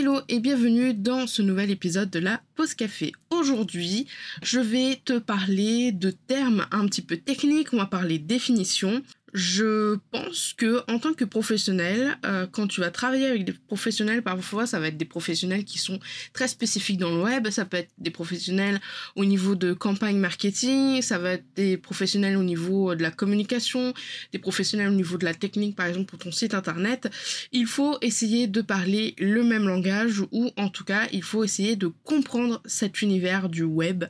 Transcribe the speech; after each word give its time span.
Hello 0.00 0.18
et 0.30 0.40
bienvenue 0.40 0.94
dans 0.94 1.26
ce 1.26 1.42
nouvel 1.42 1.70
épisode 1.70 2.08
de 2.08 2.20
la 2.20 2.40
Pause 2.54 2.72
Café. 2.72 3.12
Aujourd'hui, 3.28 4.06
je 4.42 4.58
vais 4.58 4.98
te 5.04 5.18
parler 5.18 5.92
de 5.92 6.10
termes 6.10 6.66
un 6.70 6.86
petit 6.86 7.02
peu 7.02 7.18
techniques, 7.18 7.74
on 7.74 7.76
va 7.76 7.84
parler 7.84 8.18
définition, 8.18 9.02
je 9.32 9.96
pense 10.10 10.54
que 10.56 10.82
en 10.90 10.98
tant 10.98 11.12
que 11.12 11.24
professionnel, 11.24 12.16
euh, 12.24 12.46
quand 12.50 12.66
tu 12.66 12.80
vas 12.80 12.90
travailler 12.90 13.26
avec 13.26 13.44
des 13.44 13.52
professionnels, 13.52 14.22
parfois 14.22 14.66
ça 14.66 14.80
va 14.80 14.88
être 14.88 14.96
des 14.96 15.04
professionnels 15.04 15.64
qui 15.64 15.78
sont 15.78 15.98
très 16.32 16.48
spécifiques 16.48 16.98
dans 16.98 17.10
le 17.10 17.22
web, 17.22 17.48
ça 17.50 17.64
peut 17.64 17.76
être 17.76 17.90
des 17.98 18.10
professionnels 18.10 18.80
au 19.16 19.24
niveau 19.24 19.54
de 19.54 19.72
campagne 19.72 20.16
marketing, 20.16 21.02
ça 21.02 21.18
va 21.18 21.32
être 21.32 21.44
des 21.56 21.76
professionnels 21.76 22.36
au 22.36 22.42
niveau 22.42 22.94
de 22.94 23.02
la 23.02 23.10
communication, 23.10 23.94
des 24.32 24.38
professionnels 24.38 24.88
au 24.88 24.94
niveau 24.94 25.18
de 25.18 25.24
la 25.24 25.34
technique 25.34 25.76
par 25.76 25.86
exemple 25.86 26.06
pour 26.06 26.18
ton 26.18 26.32
site 26.32 26.54
internet. 26.54 27.08
Il 27.52 27.66
faut 27.66 27.98
essayer 28.00 28.46
de 28.46 28.60
parler 28.60 29.14
le 29.18 29.42
même 29.42 29.66
langage 29.66 30.22
ou 30.32 30.50
en 30.56 30.68
tout 30.68 30.84
cas 30.84 31.06
il 31.12 31.22
faut 31.22 31.44
essayer 31.44 31.76
de 31.76 31.90
comprendre 32.04 32.62
cet 32.64 33.02
univers 33.02 33.48
du 33.48 33.62
web. 33.62 34.04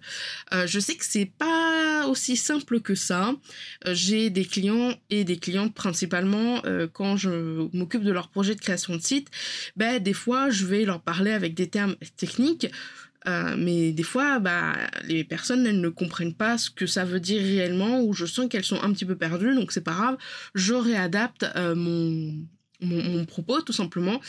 Euh, 0.52 0.66
je 0.66 0.80
sais 0.80 0.94
que 0.94 1.04
c'est 1.04 1.30
pas 1.38 2.06
aussi 2.06 2.36
simple 2.36 2.80
que 2.80 2.94
ça. 2.94 3.34
Euh, 3.86 3.94
j'ai 3.94 4.30
des 4.30 4.44
clients 4.44 4.94
et 5.10 5.24
des 5.24 5.38
clientes 5.38 5.74
principalement 5.74 6.62
euh, 6.64 6.86
quand 6.92 7.16
je 7.16 7.68
m'occupe 7.76 8.02
de 8.02 8.12
leur 8.12 8.28
projet 8.28 8.54
de 8.54 8.60
création 8.60 8.96
de 8.96 9.02
site, 9.02 9.28
ben 9.76 10.02
des 10.02 10.12
fois 10.12 10.50
je 10.50 10.64
vais 10.66 10.84
leur 10.84 11.00
parler 11.00 11.32
avec 11.32 11.54
des 11.54 11.68
termes 11.68 11.96
techniques. 12.16 12.68
Euh, 13.28 13.54
mais 13.58 13.92
des 13.92 14.02
fois, 14.02 14.38
bah, 14.38 14.72
les 15.04 15.24
personnes, 15.24 15.66
elles 15.66 15.80
ne 15.80 15.90
comprennent 15.90 16.32
pas 16.32 16.56
ce 16.56 16.70
que 16.70 16.86
ça 16.86 17.04
veut 17.04 17.20
dire 17.20 17.42
réellement, 17.42 18.00
ou 18.00 18.14
je 18.14 18.24
sens 18.24 18.48
qu'elles 18.48 18.64
sont 18.64 18.82
un 18.82 18.90
petit 18.94 19.04
peu 19.04 19.14
perdues, 19.14 19.54
donc 19.54 19.72
c'est 19.72 19.82
pas 19.82 19.92
grave, 19.92 20.16
je 20.54 20.72
réadapte 20.72 21.44
euh, 21.54 21.74
mon, 21.74 22.32
mon, 22.82 23.24
propos 23.24 23.60
tout 23.62 23.72
simplement. 23.72 24.20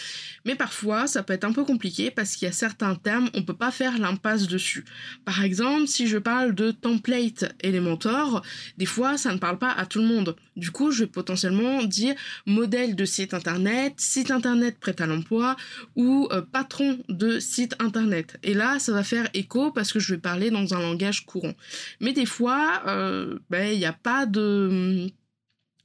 Mais 0.45 0.55
parfois, 0.55 1.07
ça 1.07 1.23
peut 1.23 1.33
être 1.33 1.44
un 1.44 1.53
peu 1.53 1.63
compliqué 1.63 2.11
parce 2.11 2.35
qu'il 2.35 2.47
y 2.47 2.49
a 2.49 2.53
certains 2.53 2.95
termes, 2.95 3.30
on 3.33 3.44
peut 3.44 3.55
pas 3.55 3.71
faire 3.71 3.97
l'impasse 3.97 4.47
dessus. 4.47 4.85
Par 5.25 5.44
exemple, 5.44 5.88
si 5.88 6.07
je 6.07 6.17
parle 6.17 6.53
de 6.53 6.72
template 6.72 7.56
Elementor, 7.61 8.41
des 8.78 8.85
fois, 8.85 9.17
ça 9.17 9.34
ne 9.34 9.38
parle 9.38 9.57
pas 9.57 9.72
à 9.72 9.85
tout 9.85 10.00
le 10.00 10.07
monde. 10.07 10.35
Du 10.56 10.72
coup, 10.72 10.91
je 10.91 11.03
vais 11.03 11.09
potentiellement 11.09 11.84
dire 11.84 12.16
modèle 12.45 12.95
de 12.95 13.06
site 13.06 13.34
internet, 13.34 13.94
site 13.97 14.31
internet 14.31 14.78
prêt 14.79 14.95
à 15.00 15.06
l'emploi 15.06 15.56
ou 15.95 16.28
euh, 16.31 16.41
patron 16.41 17.00
de 17.09 17.40
site 17.40 17.75
internet. 17.79 18.38
Et 18.44 18.53
là, 18.53 18.79
ça 18.79 18.91
va 18.91 19.03
faire 19.03 19.29
écho 19.34 19.72
parce 19.72 19.91
que 19.91 20.00
je 20.00 20.13
vais 20.13 20.19
parler 20.19 20.50
dans 20.50 20.73
un 20.73 20.79
langage 20.81 21.25
courant. 21.25 21.53
Mais 22.00 22.13
des 22.13 22.25
fois, 22.25 22.81
euh, 22.88 23.40
ben, 23.50 23.72
il 23.72 23.79
n'y 23.79 23.85
a 23.85 23.94
pas 23.94 24.25
de 24.25 25.09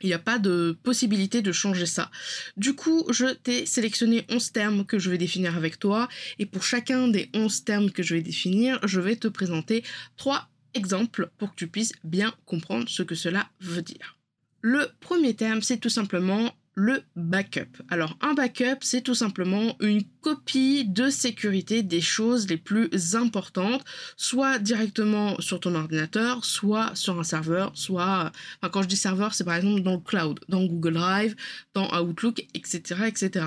il 0.03 0.09
n'y 0.09 0.15
a 0.15 0.19
pas 0.19 0.39
de 0.39 0.77
possibilité 0.83 1.43
de 1.43 1.53
changer 1.53 1.87
ça. 1.87 2.11
Du 2.57 2.75
coup, 2.75 3.05
je 3.11 3.27
t'ai 3.27 3.67
sélectionné 3.67 4.25
11 4.31 4.53
termes 4.53 4.85
que 4.85 4.99
je 4.99 5.11
vais 5.11 5.19
définir 5.19 5.57
avec 5.57 5.79
toi. 5.79 6.09
Et 6.39 6.47
pour 6.47 6.63
chacun 6.63 7.09
des 7.09 7.31
11 7.35 7.65
termes 7.65 7.91
que 7.91 8.03
je 8.03 8.15
vais 8.15 8.23
définir, 8.23 8.79
je 8.87 9.01
vais 9.01 9.17
te 9.17 9.29
présenter 9.29 9.85
trois 10.17 10.49
exemples 10.75 11.31
pour 11.39 11.51
que 11.51 11.57
tu 11.57 11.69
puisses 11.69 11.95
bien 12.05 12.35
comprendre 12.45 12.89
ce 12.89 13.03
que 13.03 13.15
cela 13.15 13.49
veut 13.61 13.83
dire. 13.83 14.19
Le 14.61 14.89
premier 15.01 15.35
terme, 15.35 15.63
c'est 15.63 15.79
tout 15.79 15.89
simplement 15.89 16.53
le 16.75 17.03
backup. 17.17 17.83
Alors 17.89 18.17
un 18.21 18.35
backup, 18.35 18.79
c'est 18.83 19.01
tout 19.01 19.15
simplement 19.15 19.77
une 19.81 20.05
copie 20.27 20.85
de 20.85 21.09
sécurité 21.09 21.85
des 21.85 22.01
choses 22.01 22.49
les 22.49 22.57
plus 22.57 23.15
importantes, 23.15 23.85
soit 24.17 24.59
directement 24.59 25.41
sur 25.41 25.61
ton 25.61 25.77
ordinateur, 25.77 26.45
soit 26.45 26.91
sur 26.97 27.21
un 27.21 27.23
serveur, 27.23 27.71
soit, 27.75 28.33
enfin, 28.61 28.71
quand 28.73 28.83
je 28.83 28.89
dis 28.89 28.97
serveur, 28.97 29.35
c'est 29.35 29.45
par 29.45 29.55
exemple 29.55 29.83
dans 29.83 29.93
le 29.93 30.01
cloud, 30.01 30.41
dans 30.49 30.65
Google 30.65 30.95
Drive, 30.95 31.37
dans 31.75 31.89
Outlook, 31.97 32.45
etc., 32.55 33.03
etc. 33.07 33.47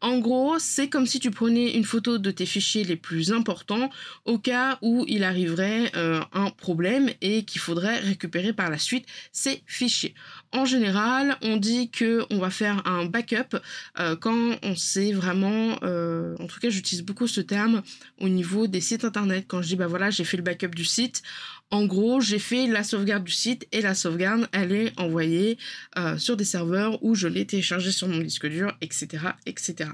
En 0.00 0.18
gros, 0.18 0.58
c'est 0.58 0.88
comme 0.88 1.06
si 1.06 1.20
tu 1.20 1.30
prenais 1.30 1.72
une 1.76 1.84
photo 1.84 2.16
de 2.16 2.30
tes 2.30 2.46
fichiers 2.46 2.84
les 2.84 2.96
plus 2.96 3.32
importants 3.32 3.90
au 4.24 4.38
cas 4.38 4.78
où 4.80 5.04
il 5.08 5.22
arriverait 5.22 5.90
euh, 5.96 6.22
un 6.32 6.48
problème 6.48 7.10
et 7.20 7.44
qu'il 7.44 7.60
faudrait 7.60 7.98
récupérer 7.98 8.54
par 8.54 8.70
la 8.70 8.78
suite 8.78 9.04
ces 9.32 9.62
fichiers. 9.66 10.14
En 10.52 10.64
général, 10.64 11.36
on 11.42 11.56
dit 11.58 11.90
que 11.90 12.24
on 12.30 12.38
va 12.38 12.48
faire 12.48 12.86
un 12.86 13.04
backup 13.04 13.58
euh, 13.98 14.16
quand 14.16 14.56
on 14.62 14.76
sait 14.76 15.12
vraiment, 15.12 15.78
euh, 15.82 16.05
en 16.38 16.46
tout 16.46 16.60
cas 16.60 16.70
j'utilise 16.70 17.04
beaucoup 17.04 17.26
ce 17.26 17.40
terme 17.40 17.82
au 18.20 18.28
niveau 18.28 18.66
des 18.66 18.80
sites 18.80 19.04
internet. 19.04 19.46
Quand 19.48 19.62
je 19.62 19.68
dis 19.68 19.76
bah 19.76 19.86
voilà 19.86 20.10
j'ai 20.10 20.24
fait 20.24 20.36
le 20.36 20.42
backup 20.42 20.68
du 20.68 20.84
site, 20.84 21.22
en 21.70 21.86
gros 21.86 22.20
j'ai 22.20 22.38
fait 22.38 22.66
la 22.66 22.84
sauvegarde 22.84 23.24
du 23.24 23.32
site 23.32 23.66
et 23.72 23.80
la 23.80 23.94
sauvegarde 23.94 24.48
elle 24.52 24.72
est 24.72 24.98
envoyée 24.98 25.58
euh, 25.98 26.18
sur 26.18 26.36
des 26.36 26.44
serveurs 26.44 27.02
où 27.02 27.14
je 27.14 27.28
l'ai 27.28 27.46
téléchargé 27.46 27.92
sur 27.92 28.08
mon 28.08 28.18
disque 28.18 28.46
dur, 28.46 28.76
etc., 28.80 29.18
etc. 29.46 29.90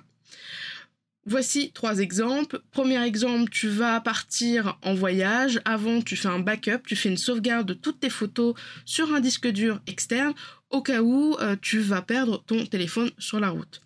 Voici 1.24 1.70
trois 1.70 2.00
exemples. 2.00 2.60
Premier 2.72 3.00
exemple, 3.04 3.48
tu 3.50 3.68
vas 3.68 4.00
partir 4.00 4.76
en 4.82 4.94
voyage. 4.94 5.60
Avant, 5.64 6.02
tu 6.02 6.16
fais 6.16 6.28
un 6.28 6.40
backup, 6.40 6.80
tu 6.84 6.96
fais 6.96 7.10
une 7.10 7.16
sauvegarde 7.16 7.68
de 7.68 7.74
toutes 7.74 8.00
tes 8.00 8.10
photos 8.10 8.54
sur 8.84 9.14
un 9.14 9.20
disque 9.20 9.46
dur 9.46 9.80
externe 9.86 10.34
au 10.70 10.82
cas 10.82 11.00
où 11.00 11.36
euh, 11.40 11.54
tu 11.60 11.78
vas 11.78 12.02
perdre 12.02 12.42
ton 12.44 12.66
téléphone 12.66 13.10
sur 13.18 13.38
la 13.38 13.50
route. 13.50 13.82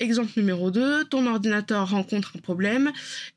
Exemple 0.00 0.32
numéro 0.38 0.70
2, 0.70 1.04
ton 1.04 1.26
ordinateur 1.26 1.90
rencontre 1.90 2.32
un 2.34 2.40
problème 2.40 2.90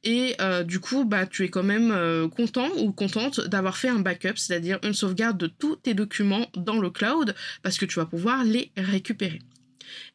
et 0.05 0.33
euh, 0.39 0.63
du 0.63 0.79
coup, 0.79 1.03
bah, 1.03 1.25
tu 1.25 1.43
es 1.43 1.49
quand 1.49 1.61
même 1.61 1.91
euh, 1.91 2.29
content 2.29 2.69
ou 2.79 2.93
contente 2.93 3.41
d'avoir 3.41 3.75
fait 3.75 3.89
un 3.89 3.99
backup, 3.99 4.37
c'est-à-dire 4.37 4.79
une 4.81 4.93
sauvegarde 4.93 5.37
de 5.37 5.47
tous 5.47 5.75
tes 5.75 5.93
documents 5.93 6.47
dans 6.55 6.79
le 6.79 6.89
cloud 6.89 7.35
parce 7.63 7.77
que 7.77 7.85
tu 7.85 7.99
vas 7.99 8.05
pouvoir 8.05 8.45
les 8.45 8.71
récupérer. 8.77 9.39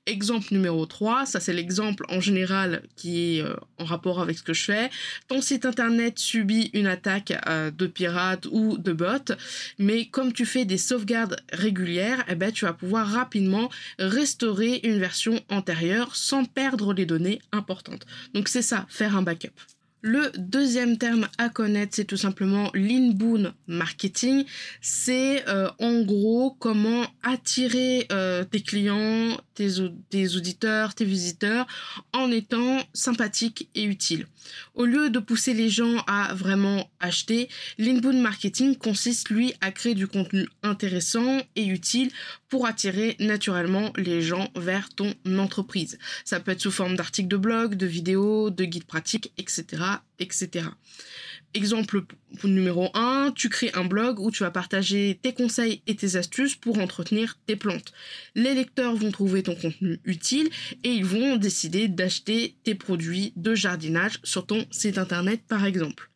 Exemple 0.08 0.46
numéro 0.52 0.86
3, 0.86 1.26
ça 1.26 1.38
c'est 1.38 1.52
l'exemple 1.52 2.06
en 2.08 2.18
général 2.18 2.82
qui 2.96 3.36
est 3.36 3.42
euh, 3.42 3.54
en 3.76 3.84
rapport 3.84 4.22
avec 4.22 4.38
ce 4.38 4.42
que 4.42 4.54
je 4.54 4.64
fais. 4.64 4.90
Ton 5.28 5.42
site 5.42 5.66
internet 5.66 6.18
subit 6.18 6.70
une 6.72 6.86
attaque 6.86 7.34
euh, 7.46 7.70
de 7.70 7.86
pirates 7.86 8.46
ou 8.50 8.78
de 8.78 8.94
bots, 8.94 9.34
mais 9.78 10.06
comme 10.06 10.32
tu 10.32 10.46
fais 10.46 10.64
des 10.64 10.78
sauvegardes 10.78 11.36
régulières, 11.52 12.24
eh 12.26 12.36
ben, 12.36 12.50
tu 12.50 12.64
vas 12.64 12.72
pouvoir 12.72 13.06
rapidement 13.06 13.68
restaurer 13.98 14.80
une 14.82 14.98
version 14.98 15.42
antérieure 15.50 16.16
sans 16.16 16.46
perdre 16.46 16.94
les 16.94 17.04
données 17.04 17.42
importantes. 17.52 18.06
Donc 18.32 18.48
c'est 18.48 18.62
ça, 18.62 18.86
faire 18.88 19.14
un 19.14 19.22
backup. 19.22 19.52
Le 20.00 20.30
deuxième 20.36 20.96
terme 20.96 21.26
à 21.38 21.48
connaître, 21.48 21.96
c'est 21.96 22.04
tout 22.04 22.16
simplement 22.16 22.70
l'inbound 22.72 23.52
marketing. 23.66 24.44
C'est 24.80 25.48
euh, 25.48 25.68
en 25.80 26.02
gros 26.02 26.52
comment 26.60 27.04
attirer 27.24 28.06
euh, 28.12 28.44
tes 28.44 28.60
clients, 28.60 29.36
tes, 29.54 30.36
auditeurs, 30.36 30.94
tes 30.94 31.04
visiteurs 31.04 31.66
en 32.12 32.30
étant 32.30 32.78
sympathique 32.92 33.68
et 33.74 33.82
utile. 33.82 34.28
Au 34.74 34.84
lieu 34.84 35.10
de 35.10 35.18
pousser 35.18 35.52
les 35.52 35.68
gens 35.68 35.98
à 36.06 36.32
vraiment 36.32 36.88
acheter, 37.00 37.48
l'inbound 37.76 38.20
marketing 38.20 38.76
consiste 38.76 39.30
lui 39.30 39.52
à 39.60 39.72
créer 39.72 39.96
du 39.96 40.06
contenu 40.06 40.48
intéressant 40.62 41.40
et 41.56 41.66
utile 41.66 42.12
pour 42.48 42.66
attirer 42.66 43.16
naturellement 43.18 43.92
les 43.96 44.22
gens 44.22 44.48
vers 44.54 44.88
ton 44.90 45.12
entreprise. 45.38 45.98
Ça 46.24 46.38
peut 46.38 46.52
être 46.52 46.62
sous 46.62 46.70
forme 46.70 46.96
d'articles 46.96 47.28
de 47.28 47.36
blog, 47.36 47.74
de 47.74 47.86
vidéos, 47.86 48.50
de 48.50 48.64
guides 48.64 48.84
pratiques, 48.84 49.32
etc 49.36 49.87
etc. 50.18 50.66
Exemple 51.54 52.02
numéro 52.44 52.90
1, 52.94 53.32
tu 53.34 53.48
crées 53.48 53.70
un 53.74 53.84
blog 53.84 54.20
où 54.20 54.30
tu 54.30 54.42
vas 54.42 54.50
partager 54.50 55.18
tes 55.22 55.32
conseils 55.32 55.82
et 55.86 55.96
tes 55.96 56.16
astuces 56.16 56.56
pour 56.56 56.78
entretenir 56.78 57.38
tes 57.46 57.56
plantes. 57.56 57.92
Les 58.34 58.54
lecteurs 58.54 58.94
vont 58.94 59.10
trouver 59.10 59.42
ton 59.42 59.54
contenu 59.54 59.98
utile 60.04 60.50
et 60.84 60.90
ils 60.90 61.06
vont 61.06 61.36
décider 61.36 61.88
d'acheter 61.88 62.56
tes 62.64 62.74
produits 62.74 63.32
de 63.36 63.54
jardinage 63.54 64.20
sur 64.24 64.46
ton 64.46 64.66
site 64.70 64.98
internet 64.98 65.40
par 65.48 65.64
exemple. 65.64 66.07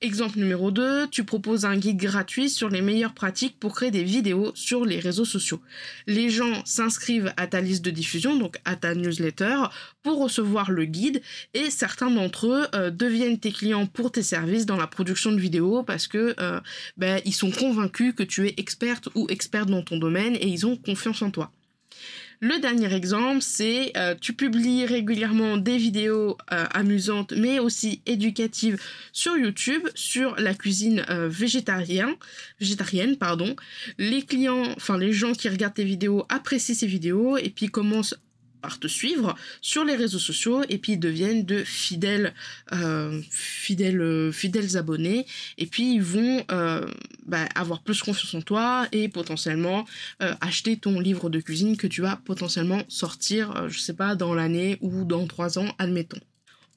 Exemple 0.00 0.38
numéro 0.38 0.70
2, 0.70 1.08
tu 1.08 1.24
proposes 1.24 1.64
un 1.64 1.76
guide 1.76 1.98
gratuit 1.98 2.50
sur 2.50 2.68
les 2.68 2.82
meilleures 2.82 3.14
pratiques 3.14 3.58
pour 3.58 3.74
créer 3.74 3.90
des 3.90 4.04
vidéos 4.04 4.52
sur 4.54 4.84
les 4.84 4.98
réseaux 4.98 5.24
sociaux. 5.24 5.60
Les 6.06 6.30
gens 6.30 6.64
s'inscrivent 6.64 7.32
à 7.36 7.46
ta 7.46 7.60
liste 7.60 7.84
de 7.84 7.90
diffusion, 7.90 8.36
donc 8.36 8.58
à 8.64 8.76
ta 8.76 8.94
newsletter, 8.94 9.56
pour 10.02 10.22
recevoir 10.22 10.70
le 10.70 10.84
guide 10.84 11.22
et 11.54 11.70
certains 11.70 12.10
d'entre 12.10 12.46
eux 12.46 12.66
euh, 12.74 12.90
deviennent 12.90 13.38
tes 13.38 13.52
clients 13.52 13.86
pour 13.86 14.12
tes 14.12 14.22
services 14.22 14.66
dans 14.66 14.76
la 14.76 14.86
production 14.86 15.32
de 15.32 15.40
vidéos 15.40 15.82
parce 15.82 16.06
que 16.06 16.34
euh, 16.40 16.60
ben, 16.96 17.20
ils 17.24 17.34
sont 17.34 17.50
convaincus 17.50 18.14
que 18.14 18.22
tu 18.22 18.46
es 18.46 18.54
experte 18.56 19.08
ou 19.14 19.26
experte 19.28 19.68
dans 19.68 19.82
ton 19.82 19.98
domaine 19.98 20.36
et 20.36 20.46
ils 20.46 20.66
ont 20.66 20.76
confiance 20.76 21.22
en 21.22 21.30
toi. 21.30 21.52
Le 22.42 22.58
dernier 22.58 22.94
exemple, 22.94 23.42
c'est 23.42 23.92
euh, 23.98 24.14
tu 24.18 24.32
publies 24.32 24.86
régulièrement 24.86 25.58
des 25.58 25.76
vidéos 25.76 26.38
euh, 26.52 26.64
amusantes 26.72 27.34
mais 27.36 27.58
aussi 27.58 28.00
éducatives 28.06 28.80
sur 29.12 29.36
YouTube 29.36 29.82
sur 29.94 30.36
la 30.36 30.54
cuisine 30.54 31.04
euh, 31.10 31.28
végétarienne, 31.28 32.14
végétarienne 32.58 33.18
pardon. 33.18 33.54
Les 33.98 34.22
clients, 34.22 34.64
enfin 34.74 34.96
les 34.96 35.12
gens 35.12 35.34
qui 35.34 35.50
regardent 35.50 35.74
tes 35.74 35.84
vidéos 35.84 36.24
apprécient 36.30 36.74
ces 36.74 36.86
vidéos 36.86 37.36
et 37.36 37.50
puis 37.50 37.66
commencent 37.66 38.14
par 38.60 38.78
te 38.78 38.86
suivre 38.86 39.34
sur 39.60 39.84
les 39.84 39.96
réseaux 39.96 40.18
sociaux 40.18 40.62
et 40.68 40.78
puis 40.78 40.92
ils 40.92 41.00
deviennent 41.00 41.44
de 41.44 41.64
fidèles 41.64 42.34
euh, 42.72 43.20
fidèles 43.30 44.00
euh, 44.00 44.32
fidèles 44.32 44.76
abonnés. 44.76 45.26
Et 45.58 45.66
puis 45.66 45.94
ils 45.94 46.02
vont 46.02 46.44
euh, 46.50 46.86
bah, 47.26 47.46
avoir 47.54 47.82
plus 47.82 48.02
confiance 48.02 48.34
en 48.34 48.42
toi 48.42 48.86
et 48.92 49.08
potentiellement 49.08 49.84
acheter 50.40 50.76
ton 50.76 51.00
livre 51.00 51.30
de 51.30 51.40
cuisine 51.40 51.76
que 51.76 51.86
tu 51.86 52.02
vas 52.02 52.16
potentiellement 52.24 52.82
sortir 52.88 53.68
je 53.68 53.78
sais 53.78 53.94
pas 53.94 54.14
dans 54.14 54.34
l'année 54.34 54.78
ou 54.80 55.04
dans 55.04 55.26
trois 55.26 55.58
ans 55.58 55.74
admettons 55.78 56.20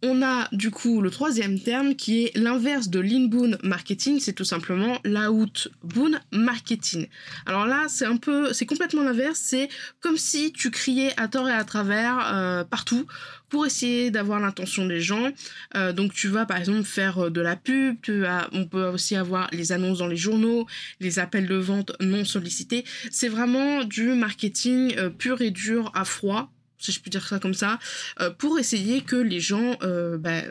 on 0.04 0.22
a 0.22 0.50
du 0.52 0.70
coup 0.70 1.02
le 1.02 1.10
troisième 1.10 1.60
terme 1.60 1.96
qui 1.96 2.26
est 2.26 2.38
l'inverse 2.38 2.90
de 2.90 3.00
l'inbound 3.00 3.58
marketing, 3.64 4.20
c'est 4.20 4.34
tout 4.34 4.44
simplement 4.44 5.00
l'outbound 5.06 6.20
marketing. 6.32 7.08
Alors 7.46 7.66
là, 7.66 7.86
c'est 7.88 8.06
un 8.06 8.18
peu, 8.18 8.52
c'est 8.52 8.66
complètement 8.66 9.04
l'inverse, 9.04 9.40
c'est 9.42 9.70
comme 10.02 10.18
si 10.18 10.52
tu 10.52 10.72
criais 10.72 11.14
à 11.18 11.28
tort 11.30 11.48
et 11.48 11.54
à 11.54 11.64
travers 11.64 12.34
euh, 12.34 12.64
partout 12.66 13.06
pour 13.48 13.66
essayer 13.66 14.12
d'avoir 14.12 14.40
l'intention 14.40 14.86
des 14.86 15.00
gens. 15.00 15.32
Euh, 15.76 15.94
donc 15.94 16.14
tu 16.14 16.28
vas 16.28 16.46
par 16.46 16.58
exemple 16.58 16.84
faire 16.84 17.32
de 17.32 17.42
la 17.42 17.56
pub, 17.56 17.96
tu 18.02 18.26
as, 18.26 18.50
on 18.52 18.66
peut 18.66 18.88
aussi 18.88 19.16
avoir 19.16 19.48
les 19.54 19.72
annonces 19.72 20.00
dans 20.00 20.08
les 20.08 20.18
journaux, 20.18 20.68
les 21.00 21.20
appels 21.20 21.48
de 21.48 21.56
vente 21.56 21.94
non 22.02 22.26
sollicités. 22.26 22.84
C'est 23.10 23.30
vraiment 23.30 23.84
du 23.86 24.10
marketing 24.10 24.96
euh, 24.98 25.10
pur 25.10 25.42
et 25.42 25.52
dur 25.52 25.92
à 25.96 26.04
froid 26.04 26.53
si 26.83 26.91
je 26.91 27.01
peux 27.01 27.09
dire 27.09 27.25
ça 27.25 27.39
comme 27.39 27.53
ça, 27.53 27.80
euh, 28.19 28.30
pour 28.30 28.59
essayer 28.59 29.01
que 29.01 29.15
les 29.15 29.39
gens 29.39 29.77
euh, 29.83 30.18
bah, 30.18 30.41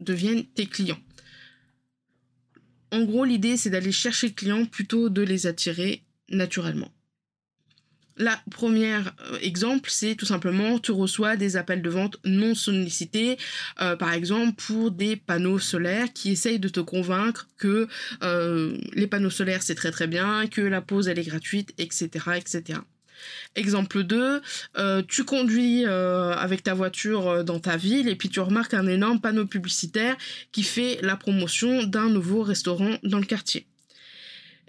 deviennent 0.00 0.44
tes 0.44 0.66
clients. 0.66 1.00
En 2.92 3.04
gros, 3.04 3.24
l'idée, 3.24 3.56
c'est 3.56 3.70
d'aller 3.70 3.92
chercher 3.92 4.28
le 4.28 4.32
client 4.34 4.66
plutôt 4.66 5.08
de 5.08 5.22
les 5.22 5.46
attirer 5.46 6.02
naturellement. 6.28 6.92
La 8.16 8.42
première 8.50 9.14
euh, 9.30 9.38
exemple, 9.40 9.88
c'est 9.90 10.16
tout 10.16 10.26
simplement 10.26 10.80
tu 10.80 10.90
reçois 10.90 11.36
des 11.36 11.56
appels 11.56 11.80
de 11.80 11.88
vente 11.88 12.18
non 12.24 12.54
sollicités, 12.54 13.38
par 13.76 14.12
exemple 14.12 14.56
pour 14.56 14.90
des 14.90 15.16
panneaux 15.16 15.60
solaires 15.60 16.12
qui 16.12 16.32
essayent 16.32 16.58
de 16.58 16.68
te 16.68 16.80
convaincre 16.80 17.48
que 17.56 17.88
les 18.92 19.06
panneaux 19.06 19.30
solaires 19.30 19.62
c'est 19.62 19.76
très 19.76 19.90
très 19.90 20.06
bien, 20.06 20.48
que 20.48 20.60
la 20.60 20.82
pause 20.82 21.08
elle 21.08 21.18
est 21.18 21.24
gratuite, 21.24 21.72
etc. 21.78 22.08
etc. 22.36 22.80
Exemple 23.56 24.04
2, 24.04 24.40
euh, 24.78 25.02
tu 25.06 25.24
conduis 25.24 25.84
euh, 25.86 26.32
avec 26.34 26.62
ta 26.62 26.74
voiture 26.74 27.28
euh, 27.28 27.42
dans 27.42 27.58
ta 27.58 27.76
ville 27.76 28.08
et 28.08 28.16
puis 28.16 28.28
tu 28.28 28.40
remarques 28.40 28.74
un 28.74 28.86
énorme 28.86 29.20
panneau 29.20 29.46
publicitaire 29.46 30.16
qui 30.52 30.62
fait 30.62 30.98
la 31.02 31.16
promotion 31.16 31.82
d'un 31.82 32.08
nouveau 32.08 32.42
restaurant 32.42 32.96
dans 33.02 33.18
le 33.18 33.26
quartier. 33.26 33.66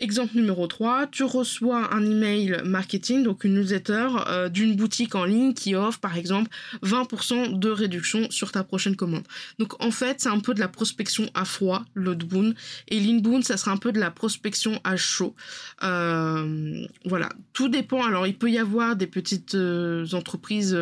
Exemple 0.02 0.36
numéro 0.36 0.66
3, 0.66 1.06
tu 1.12 1.24
reçois 1.24 1.94
un 1.94 2.04
email 2.04 2.60
marketing, 2.66 3.22
donc 3.22 3.44
une 3.44 3.54
newsletter 3.54 4.08
euh, 4.28 4.50
d'une 4.50 4.76
boutique 4.76 5.14
en 5.14 5.26
ligne 5.26 5.54
qui 5.54 5.76
offre 5.76 6.00
par 6.00 6.18
exemple 6.18 6.50
20% 6.82 7.60
de 7.60 7.70
réduction 7.70 8.32
sur 8.32 8.52
ta 8.52 8.64
prochaine 8.64 8.96
commande. 8.96 9.22
Donc 9.60 9.80
en 9.80 9.92
fait, 9.92 10.20
c'est 10.20 10.30
un 10.30 10.40
peu 10.40 10.56
de 10.56 10.60
la 10.60 10.68
prospection 10.68 11.30
à 11.36 11.46
froid, 11.46 11.84
l'outbound, 11.94 12.56
et 12.88 13.00
l'inbound, 13.00 13.44
ça 13.44 13.58
sera 13.58 13.74
un 13.74 13.78
peu 13.78 13.92
de 13.92 14.00
la 14.00 14.10
prospection 14.10 14.82
à 14.84 14.98
chaud. 14.98 15.36
Euh, 15.84 16.84
voilà, 17.06 17.30
tout 17.54 17.70
dépend. 17.70 18.04
Alors 18.04 18.26
il 18.26 18.36
peut 18.36 18.50
y 18.50 18.58
avoir 18.58 18.96
des 18.96 19.08
petites 19.08 19.54
euh, 19.54 20.08
entreprises 20.14 20.76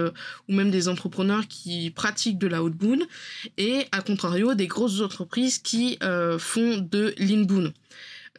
ou 0.48 0.54
même 0.54 0.71
des 0.71 0.88
entrepreneurs 0.88 1.45
qui 1.50 1.92
pratiquent 1.92 2.39
de 2.39 2.48
la 2.48 2.63
outbound 2.63 3.04
et 3.57 3.86
à 3.92 4.01
contrario 4.01 4.54
des 4.54 4.68
grosses 4.68 5.01
entreprises 5.01 5.57
qui 5.57 6.00
font 6.38 6.77
de 6.77 7.13
l'inbound 7.18 7.74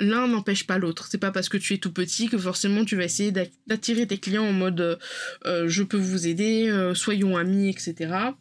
l'un 0.01 0.27
n'empêche 0.27 0.67
pas 0.67 0.79
l'autre. 0.79 1.07
C'est 1.11 1.19
pas 1.19 1.31
parce 1.31 1.49
que 1.49 1.57
tu 1.57 1.75
es 1.75 1.79
tout 1.79 1.93
petit 1.93 2.29
que 2.29 2.39
forcément 2.39 2.85
tu 2.85 2.97
vas 2.97 3.05
essayer 3.05 3.33
d'attirer 3.67 4.07
tes 4.07 4.19
clients 4.19 4.47
en 4.47 4.53
mode 4.53 4.99
euh, 5.47 5.69
je 5.69 5.83
peux 5.83 5.99
vous 5.99 6.27
aider, 6.27 6.69
euh, 6.69 6.95
soyons 6.95 7.37
amis, 7.37 7.69
etc 7.69 8.33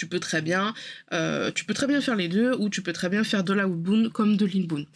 tu 0.00 0.06
peux 0.06 0.18
très 0.18 0.40
bien, 0.40 0.72
euh, 1.12 1.50
tu 1.54 1.66
peux 1.66 1.74
très 1.74 1.86
bien 1.86 2.00
faire 2.00 2.16
les 2.16 2.28
deux 2.28 2.54
ou 2.54 2.70
tu 2.70 2.80
peux 2.80 2.94
très 2.94 3.10
bien 3.10 3.22
faire 3.22 3.44
de 3.44 3.52
la 3.52 3.68
outbound 3.68 4.10
comme 4.10 4.38
de 4.38 4.46
l'inbound. 4.46 4.86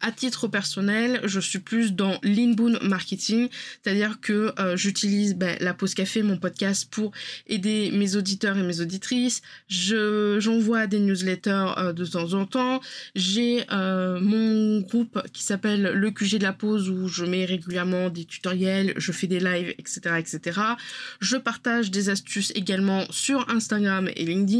À 0.00 0.10
titre 0.10 0.48
personnel, 0.48 1.20
je 1.24 1.38
suis 1.38 1.58
plus 1.58 1.92
dans 1.92 2.18
l'inbound 2.22 2.78
marketing, 2.80 3.50
c'est-à-dire 3.82 4.20
que 4.22 4.54
euh, 4.58 4.74
j'utilise 4.74 5.34
ben, 5.34 5.54
la 5.60 5.74
pause 5.74 5.92
café, 5.92 6.22
mon 6.22 6.38
podcast 6.38 6.88
pour 6.90 7.12
aider 7.46 7.90
mes 7.92 8.16
auditeurs 8.16 8.56
et 8.56 8.62
mes 8.62 8.80
auditrices. 8.80 9.42
Je 9.68 10.38
j'envoie 10.40 10.86
des 10.86 10.98
newsletters 10.98 11.72
euh, 11.76 11.92
de 11.92 12.06
temps 12.06 12.32
en 12.32 12.46
temps. 12.46 12.80
J'ai 13.14 13.66
mon 13.70 14.80
groupe 14.80 15.20
qui 15.34 15.42
s'appelle 15.42 15.82
le 15.82 16.10
QG 16.10 16.38
de 16.38 16.42
la 16.42 16.54
pause 16.54 16.88
où 16.88 17.06
je 17.08 17.26
mets 17.26 17.44
régulièrement 17.44 18.08
des 18.08 18.24
tutoriels, 18.24 18.94
je 18.96 19.12
fais 19.12 19.26
des 19.26 19.40
lives, 19.40 19.74
etc., 19.76 20.00
etc. 20.18 20.60
Je 21.20 21.36
partage 21.36 21.90
des 21.90 22.08
astuces 22.08 22.50
également 22.54 23.04
sur 23.10 23.46
Instagram 23.50 24.08
et 24.16 24.24
LinkedIn 24.24 24.53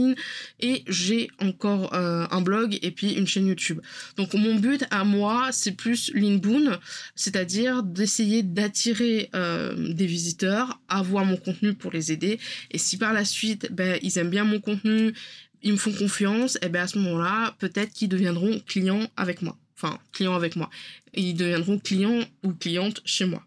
et 0.61 0.82
j'ai 0.88 1.29
encore 1.41 1.94
euh, 1.94 2.26
un 2.31 2.41
blog 2.41 2.79
et 2.82 2.91
puis 2.91 3.12
une 3.12 3.26
chaîne 3.26 3.46
YouTube. 3.46 3.81
Donc 4.17 4.35
mon 4.35 4.56
but 4.56 4.85
à 4.91 5.05
moi, 5.05 5.49
c'est 5.52 5.73
plus 5.73 6.11
l'inbound, 6.14 6.79
c'est-à-dire 7.14 7.82
d'essayer 7.82 8.43
d'attirer 8.43 9.31
euh, 9.35 9.93
des 9.93 10.06
visiteurs 10.06 10.81
à 10.88 11.02
voir 11.02 11.25
mon 11.25 11.37
contenu 11.37 11.75
pour 11.75 11.93
les 11.93 12.12
aider. 12.12 12.38
Et 12.71 12.78
si 12.78 12.97
par 12.97 13.12
la 13.12 13.25
suite, 13.25 13.68
ben, 13.73 13.99
ils 14.02 14.18
aiment 14.18 14.30
bien 14.30 14.45
mon 14.45 14.61
contenu, 14.61 15.14
ils 15.62 15.73
me 15.73 15.78
font 15.78 15.92
confiance, 15.92 16.59
et 16.62 16.68
ben 16.68 16.83
à 16.83 16.87
ce 16.87 16.99
moment-là, 16.99 17.54
peut-être 17.59 17.92
qu'ils 17.92 18.09
deviendront 18.09 18.61
clients 18.66 19.07
avec 19.16 19.42
moi. 19.42 19.57
Enfin, 19.76 19.99
clients 20.12 20.35
avec 20.35 20.57
moi. 20.57 20.71
ils 21.14 21.35
deviendront 21.35 21.78
clients 21.78 22.21
ou 22.42 22.52
clientes 22.52 23.00
chez 23.04 23.25
moi. 23.25 23.42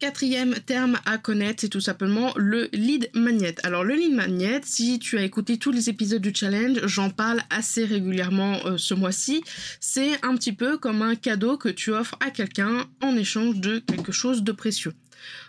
Quatrième 0.00 0.54
terme 0.54 0.98
à 1.04 1.18
connaître, 1.18 1.60
c'est 1.60 1.68
tout 1.68 1.82
simplement 1.82 2.32
le 2.34 2.70
lead 2.72 3.10
magnet. 3.12 3.54
Alors 3.64 3.84
le 3.84 3.94
lead 3.94 4.14
magnet, 4.14 4.62
si 4.64 4.98
tu 4.98 5.18
as 5.18 5.22
écouté 5.22 5.58
tous 5.58 5.72
les 5.72 5.90
épisodes 5.90 6.22
du 6.22 6.32
challenge, 6.34 6.78
j'en 6.86 7.10
parle 7.10 7.42
assez 7.50 7.84
régulièrement 7.84 8.64
euh, 8.64 8.78
ce 8.78 8.94
mois-ci. 8.94 9.44
C'est 9.78 10.12
un 10.24 10.36
petit 10.36 10.54
peu 10.54 10.78
comme 10.78 11.02
un 11.02 11.16
cadeau 11.16 11.58
que 11.58 11.68
tu 11.68 11.92
offres 11.92 12.16
à 12.24 12.30
quelqu'un 12.30 12.86
en 13.02 13.14
échange 13.14 13.56
de 13.60 13.78
quelque 13.78 14.10
chose 14.10 14.42
de 14.42 14.52
précieux. 14.52 14.94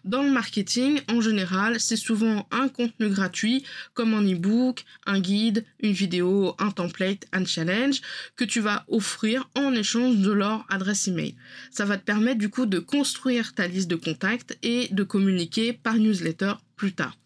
Dans 0.04 0.24
le 0.24 0.32
marketing, 0.32 1.00
en 1.10 1.22
général, 1.22 1.80
c'est 1.80 1.96
souvent 1.96 2.48
un 2.52 2.68
contenu 2.68 3.10
gratuit, 3.10 3.64
comme 3.94 4.14
un 4.14 4.24
e-book, 4.24 4.84
un 5.06 5.20
guide, 5.20 5.66
une 5.80 5.92
vidéo, 5.92 6.56
un 6.60 6.72
template, 6.72 7.26
un 7.32 7.46
challenge, 7.46 8.02
que 8.36 8.46
tu 8.46 8.60
vas 8.60 8.86
offrir 8.88 9.50
en 9.56 9.74
échange 9.74 10.18
de 10.18 10.32
leur 10.32 10.66
adresse 10.70 11.08
email. 11.08 11.36
Ça 11.72 11.86
va 11.86 11.98
te 11.98 12.04
permettre 12.04 12.40
du 12.40 12.50
coup 12.50 12.66
de 12.66 12.80
construire 12.80 13.54
ta 13.54 13.68
liste 13.68 13.90
de 13.90 13.96
contacts 13.96 14.58
et 14.64 14.88
de 14.92 15.04
communiquer 15.04 15.74
par 15.74 15.96
newsletter 15.96 16.54
plus 16.76 16.94
tard. 16.94 17.21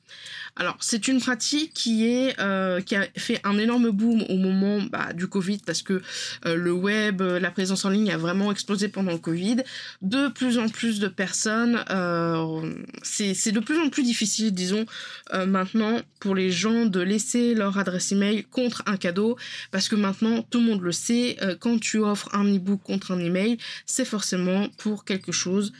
Alors, 0.57 0.77
c'est 0.79 1.09
une 1.09 1.19
pratique 1.19 1.83
euh, 2.39 2.79
qui 2.79 2.95
a 2.95 3.05
fait 3.17 3.41
un 3.43 3.57
énorme 3.57 3.89
boom 3.89 4.23
au 4.29 4.37
moment 4.37 4.81
bah, 4.89 5.11
du 5.11 5.27
Covid 5.27 5.57
parce 5.65 5.81
que 5.81 6.01
euh, 6.45 6.55
le 6.55 6.71
web, 6.71 7.21
euh, 7.21 7.41
la 7.41 7.51
présence 7.51 7.83
en 7.83 7.89
ligne 7.89 8.09
a 8.09 8.17
vraiment 8.17 8.53
explosé 8.53 8.87
pendant 8.87 9.11
le 9.11 9.17
Covid. 9.17 9.57
De 10.01 10.29
plus 10.29 10.57
en 10.57 10.69
plus 10.69 10.99
de 10.99 11.09
personnes, 11.09 11.83
c'est 13.03 13.51
de 13.51 13.59
plus 13.59 13.77
en 13.79 13.89
plus 13.89 14.03
difficile, 14.03 14.53
disons, 14.53 14.85
maintenant 15.45 15.99
pour 16.19 16.35
les 16.35 16.51
gens 16.51 16.85
de 16.85 17.01
laisser 17.01 17.53
leur 17.53 17.77
adresse 17.77 18.11
email 18.11 18.43
contre 18.43 18.83
un 18.85 18.97
cadeau 18.97 19.37
parce 19.71 19.89
que 19.89 19.95
maintenant 19.95 20.41
tout 20.41 20.59
le 20.59 20.65
monde 20.65 20.81
le 20.81 20.91
sait, 20.91 21.37
quand 21.59 21.79
tu 21.79 21.99
offres 21.99 22.29
un 22.33 22.45
e-book 22.45 22.81
contre 22.83 23.11
un 23.11 23.19
email, 23.19 23.57
c'est 23.85 24.05
forcément 24.05 24.67
pour 24.77 25.05
quelque 25.05 25.31
chose 25.31 25.73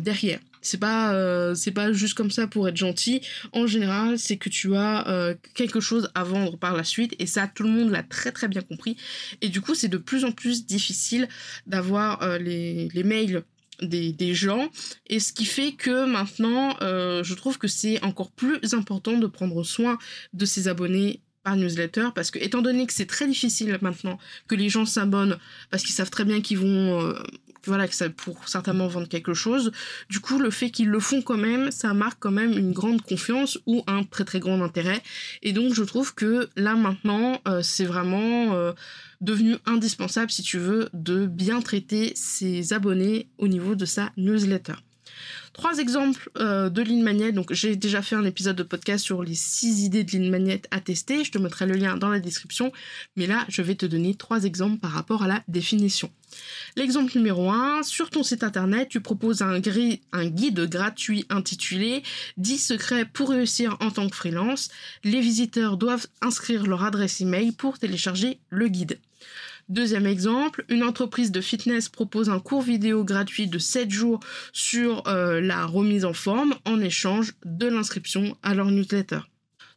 derrière 0.00 0.40
C'est 0.66 0.78
pas, 0.78 1.14
euh, 1.14 1.54
c'est 1.54 1.70
pas 1.70 1.92
juste 1.92 2.14
comme 2.14 2.30
ça 2.30 2.46
pour 2.48 2.68
être 2.68 2.76
gentil. 2.76 3.20
En 3.52 3.66
général, 3.66 4.18
c'est 4.18 4.36
que 4.36 4.48
tu 4.48 4.74
as 4.74 5.08
euh, 5.08 5.34
quelque 5.54 5.80
chose 5.80 6.10
à 6.14 6.24
vendre 6.24 6.58
par 6.58 6.74
la 6.74 6.82
suite 6.82 7.14
et 7.20 7.26
ça, 7.26 7.46
tout 7.46 7.62
le 7.62 7.70
monde 7.70 7.90
l'a 7.90 8.02
très 8.02 8.32
très 8.32 8.48
bien 8.48 8.62
compris. 8.62 8.96
Et 9.40 9.48
du 9.48 9.60
coup, 9.60 9.74
c'est 9.74 9.88
de 9.88 9.96
plus 9.96 10.24
en 10.24 10.32
plus 10.32 10.66
difficile 10.66 11.28
d'avoir 11.66 12.22
euh, 12.22 12.38
les, 12.38 12.88
les 12.92 13.04
mails 13.04 13.44
des, 13.80 14.12
des, 14.12 14.34
gens 14.34 14.70
et 15.06 15.20
ce 15.20 15.34
qui 15.34 15.44
fait 15.44 15.72
que 15.72 16.06
maintenant 16.06 16.78
je 16.80 17.34
trouve 17.34 17.58
que 17.58 17.68
c'est 17.68 18.02
encore 18.02 18.30
plus 18.30 18.72
important 18.72 19.18
de 19.18 19.26
prendre 19.26 19.62
soin 19.64 19.98
de 20.32 20.46
ses 20.46 20.66
abonnés 20.66 21.20
par 21.42 21.56
newsletter 21.56 22.08
parce 22.14 22.30
que 22.30 22.38
étant 22.38 22.62
donné 22.62 22.86
que 22.86 22.94
c'est 22.94 23.04
très 23.04 23.28
difficile 23.28 23.76
maintenant 23.82 24.18
que 24.48 24.54
les 24.54 24.70
gens 24.70 24.86
s'abonnent 24.86 25.36
parce 25.70 25.82
qu'ils 25.82 25.94
savent 25.94 26.08
très 26.08 26.24
bien 26.24 26.40
qu'ils 26.40 26.56
vont 26.56 27.14
voilà, 27.66 27.88
que 27.88 27.94
ça 27.94 28.08
pour 28.10 28.48
certainement 28.48 28.86
vendre 28.86 29.08
quelque 29.08 29.34
chose. 29.34 29.72
Du 30.08 30.20
coup, 30.20 30.38
le 30.38 30.50
fait 30.50 30.70
qu'ils 30.70 30.88
le 30.88 31.00
font 31.00 31.22
quand 31.22 31.36
même, 31.36 31.70
ça 31.70 31.94
marque 31.94 32.18
quand 32.20 32.30
même 32.30 32.56
une 32.56 32.72
grande 32.72 33.02
confiance 33.02 33.58
ou 33.66 33.82
un 33.86 34.04
très 34.04 34.24
très 34.24 34.40
grand 34.40 34.62
intérêt. 34.62 35.02
Et 35.42 35.52
donc, 35.52 35.74
je 35.74 35.82
trouve 35.82 36.14
que 36.14 36.48
là 36.56 36.74
maintenant, 36.74 37.40
euh, 37.48 37.62
c'est 37.62 37.84
vraiment 37.84 38.54
euh, 38.54 38.72
devenu 39.20 39.56
indispensable, 39.66 40.30
si 40.30 40.42
tu 40.42 40.58
veux, 40.58 40.88
de 40.92 41.26
bien 41.26 41.60
traiter 41.60 42.12
ses 42.14 42.72
abonnés 42.72 43.28
au 43.38 43.48
niveau 43.48 43.74
de 43.74 43.84
sa 43.84 44.12
newsletter. 44.16 44.74
Trois 45.56 45.78
exemples 45.78 46.28
euh, 46.36 46.68
de 46.68 46.82
ligne 46.82 47.02
magnet. 47.02 47.32
Donc, 47.32 47.54
j'ai 47.54 47.76
déjà 47.76 48.02
fait 48.02 48.14
un 48.14 48.26
épisode 48.26 48.56
de 48.56 48.62
podcast 48.62 49.02
sur 49.02 49.22
les 49.22 49.34
six 49.34 49.84
idées 49.84 50.04
de 50.04 50.10
ligne 50.10 50.28
magnet 50.28 50.60
à 50.70 50.82
tester. 50.82 51.24
Je 51.24 51.32
te 51.32 51.38
mettrai 51.38 51.64
le 51.64 51.76
lien 51.76 51.96
dans 51.96 52.10
la 52.10 52.20
description. 52.20 52.72
Mais 53.16 53.26
là, 53.26 53.46
je 53.48 53.62
vais 53.62 53.74
te 53.74 53.86
donner 53.86 54.14
trois 54.14 54.44
exemples 54.44 54.76
par 54.76 54.90
rapport 54.90 55.22
à 55.22 55.26
la 55.26 55.42
définition. 55.48 56.10
L'exemple 56.76 57.16
numéro 57.16 57.50
1, 57.50 57.84
sur 57.84 58.10
ton 58.10 58.22
site 58.22 58.44
internet, 58.44 58.90
tu 58.90 59.00
proposes 59.00 59.40
un, 59.40 59.58
un, 60.12 60.26
guide 60.26 60.60
gratuit 60.68 61.24
intitulé 61.30 62.02
10 62.36 62.58
secrets 62.58 63.06
pour 63.06 63.30
réussir 63.30 63.78
en 63.80 63.90
tant 63.90 64.10
que 64.10 64.16
freelance. 64.16 64.68
Les 65.04 65.22
visiteurs 65.22 65.78
doivent 65.78 66.06
inscrire 66.20 66.66
leur 66.66 66.84
adresse 66.84 67.22
email 67.22 67.52
pour 67.52 67.78
télécharger 67.78 68.40
le 68.50 68.68
guide. 68.68 68.98
Deuxième 69.68 70.06
exemple, 70.06 70.64
une 70.68 70.84
entreprise 70.84 71.32
de 71.32 71.40
fitness 71.40 71.88
propose 71.88 72.30
un 72.30 72.38
cours 72.38 72.62
vidéo 72.62 73.02
gratuit 73.02 73.48
de 73.48 73.58
7 73.58 73.90
jours 73.90 74.20
sur 74.52 75.02
euh, 75.08 75.40
la 75.40 75.66
remise 75.66 76.04
en 76.04 76.12
forme 76.12 76.54
en 76.64 76.80
échange 76.80 77.32
de 77.44 77.66
l'inscription 77.66 78.36
à 78.44 78.54
leur 78.54 78.70
newsletter. 78.70 79.18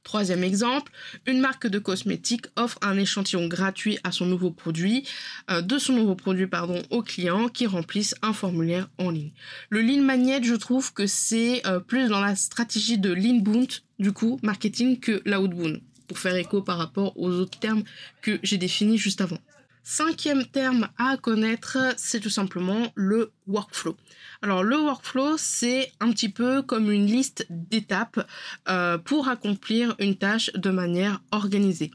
Troisième 0.04 0.44
exemple, 0.44 0.92
une 1.26 1.40
marque 1.40 1.66
de 1.66 1.80
cosmétiques 1.80 2.46
offre 2.56 2.78
un 2.84 2.98
échantillon 2.98 3.48
gratuit 3.48 3.98
à 4.04 4.12
son 4.12 4.28
nouveau 4.28 4.52
produit, 4.52 5.08
euh, 5.50 5.62
de 5.62 5.80
son 5.80 5.94
nouveau 5.94 6.14
produit 6.14 6.46
pardon, 6.46 6.84
aux 6.92 7.02
clients 7.02 7.50
qui 7.50 7.66
remplissent 7.66 8.16
un 8.22 8.34
formulaire 8.34 8.90
en 9.00 9.10
ligne. 9.10 9.32
Le 9.72 9.82
lean 9.82 10.04
magnet, 10.04 10.44
je 10.44 10.54
trouve 10.54 10.94
que 10.94 11.08
c'est 11.08 11.66
euh, 11.66 11.80
plus 11.80 12.10
dans 12.10 12.22
la 12.22 12.36
stratégie 12.36 13.00
de 13.00 13.12
l'inbound, 13.12 13.72
du 13.98 14.12
coup, 14.12 14.40
marketing 14.44 15.00
que 15.00 15.24
l'outbound, 15.26 15.82
pour 16.08 16.20
faire 16.20 16.36
écho 16.36 16.62
par 16.62 16.78
rapport 16.78 17.20
aux 17.20 17.32
autres 17.32 17.58
termes 17.58 17.84
que 18.22 18.40
j'ai 18.44 18.60
définis 18.60 19.00
juste 19.00 19.22
avant. 19.22 19.40
Cinquième 19.84 20.46
terme 20.46 20.90
à 20.98 21.18
connaître, 21.18 21.78
c'est 21.98 22.20
tout 22.20 22.30
simplement 22.30 22.92
le 22.96 23.32
workflow. 23.48 23.98
Alors 24.42 24.64
le 24.64 24.78
workflow, 24.78 25.38
c'est 25.38 25.92
un 26.00 26.12
petit 26.12 26.30
peu 26.30 26.62
comme 26.62 26.92
une 26.92 27.06
liste 27.06 27.46
d'étapes 27.50 28.20
euh, 28.68 28.98
pour 28.98 29.30
accomplir 29.30 29.96
une 30.00 30.16
tâche 30.16 30.52
de 30.54 30.70
manière 30.70 31.22
organisée. 31.32 31.92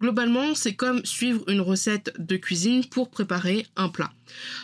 Globalement, 0.00 0.54
c'est 0.54 0.74
comme 0.74 1.04
suivre 1.04 1.42
une 1.48 1.60
recette 1.60 2.14
de 2.18 2.36
cuisine 2.36 2.84
pour 2.84 3.10
préparer 3.10 3.66
un 3.76 3.88
plat. 3.88 4.10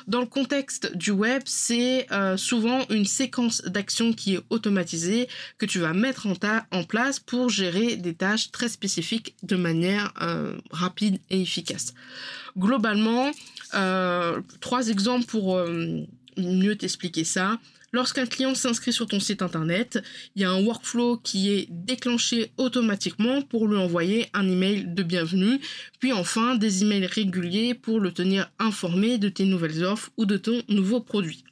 Dans 0.07 0.21
le 0.21 0.27
contexte 0.27 0.95
du 0.97 1.11
web, 1.11 1.43
c'est 1.47 2.07
euh, 2.13 2.37
souvent 2.37 2.87
une 2.91 3.07
séquence 3.07 3.63
d'actions 3.63 4.13
qui 4.13 4.35
est 4.35 4.41
automatisée 4.51 5.29
que 5.59 5.67
tu 5.67 5.79
vas 5.79 5.93
mettre 5.93 6.27
en, 6.27 6.85
place 6.85 7.19
pour 7.19 7.49
gérer 7.49 7.97
des 7.97 8.15
tâches 8.15 8.51
très 8.51 8.69
spécifiques 8.69 9.35
de 9.43 9.57
manière 9.57 10.13
euh, 10.21 10.57
rapide 10.71 11.19
et 11.31 11.41
efficace. 11.41 11.95
Globalement, 12.57 13.33
trois 14.61 14.89
exemples 14.89 15.27
pour 15.27 15.59
mieux 16.37 16.77
t'expliquer 16.77 17.25
ça. 17.25 17.59
Lorsqu'un 17.95 18.27
client 18.27 18.57
s'inscrit 18.57 18.93
sur 18.93 19.07
ton 19.07 19.21
site 19.21 19.41
internet, 19.41 20.03
il 20.35 20.43
y 20.43 20.45
a 20.45 20.51
un 20.51 20.61
workflow 20.61 21.17
qui 21.19 21.53
est 21.53 21.69
déclenché 21.71 22.51
automatiquement 22.57 23.41
pour 23.41 23.69
lui 23.69 23.77
envoyer 23.77 24.27
un 24.35 24.49
email 24.49 24.85
de 24.89 25.05
bienvenue, 25.05 25.61
puis 26.01 26.13
enfin 26.13 26.57
des 26.57 26.83
emails 26.83 27.07
réguliers 27.07 27.73
pour 27.73 28.01
le 28.01 28.11
tenir 28.11 28.51
informé 28.59 29.17
de 29.19 29.29
tes 29.29 29.45
nouvelles 29.45 29.85
offres 29.85 30.11
ou 30.17 30.27
de 30.27 30.37
ton 30.37 30.61
nouveau 30.69 31.01
produit. 31.01 31.45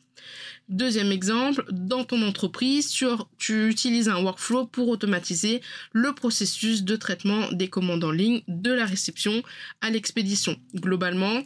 Deuxième 0.69 1.13
exemple, 1.13 1.65
dans 1.71 2.03
ton 2.03 2.27
entreprise, 2.27 2.93
tu 3.39 3.69
utilises 3.69 4.09
un 4.09 4.21
workflow 4.21 4.67
pour 4.67 4.89
automatiser 4.89 5.61
le 5.93 6.13
processus 6.13 6.83
de 6.83 6.97
traitement 6.97 7.53
des 7.53 7.69
commandes 7.69 8.03
en 8.03 8.11
ligne 8.11 8.43
de 8.49 8.73
la 8.73 8.85
réception 8.85 9.45
à 9.81 9.91
l'expédition. 9.91 10.57
Globalement, 10.75 11.45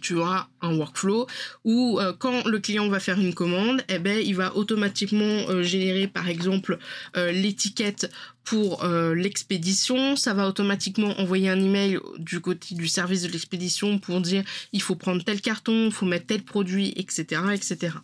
tu 0.00 0.14
auras 0.14 0.48
un 0.60 0.76
workflow 0.76 1.26
où 1.64 1.98
euh, 2.00 2.12
quand 2.18 2.46
le 2.46 2.58
client 2.58 2.88
va 2.88 3.00
faire 3.00 3.18
une 3.18 3.34
commande, 3.34 3.82
eh 3.88 3.98
ben, 3.98 4.18
il 4.18 4.34
va 4.34 4.56
automatiquement 4.56 5.48
euh, 5.48 5.62
générer 5.62 6.06
par 6.06 6.28
exemple 6.28 6.78
euh, 7.16 7.32
l'étiquette 7.32 8.10
pour 8.44 8.84
l'expédition, 8.86 10.14
ça 10.14 10.32
va 10.32 10.46
automatiquement 10.46 11.18
envoyer 11.18 11.48
un 11.48 11.58
email 11.58 11.98
du 12.18 12.38
côté 12.38 12.76
du 12.76 12.86
service 12.86 13.22
de 13.22 13.28
l'expédition 13.28 13.98
pour 13.98 14.20
dire 14.20 14.44
il 14.72 14.80
faut 14.80 14.94
prendre 14.94 15.24
tel 15.24 15.40
carton, 15.40 15.86
il 15.86 15.92
faut 15.92 16.06
mettre 16.06 16.26
tel 16.26 16.44
produit, 16.44 16.92
etc., 16.94 17.42
etc. 17.52 17.96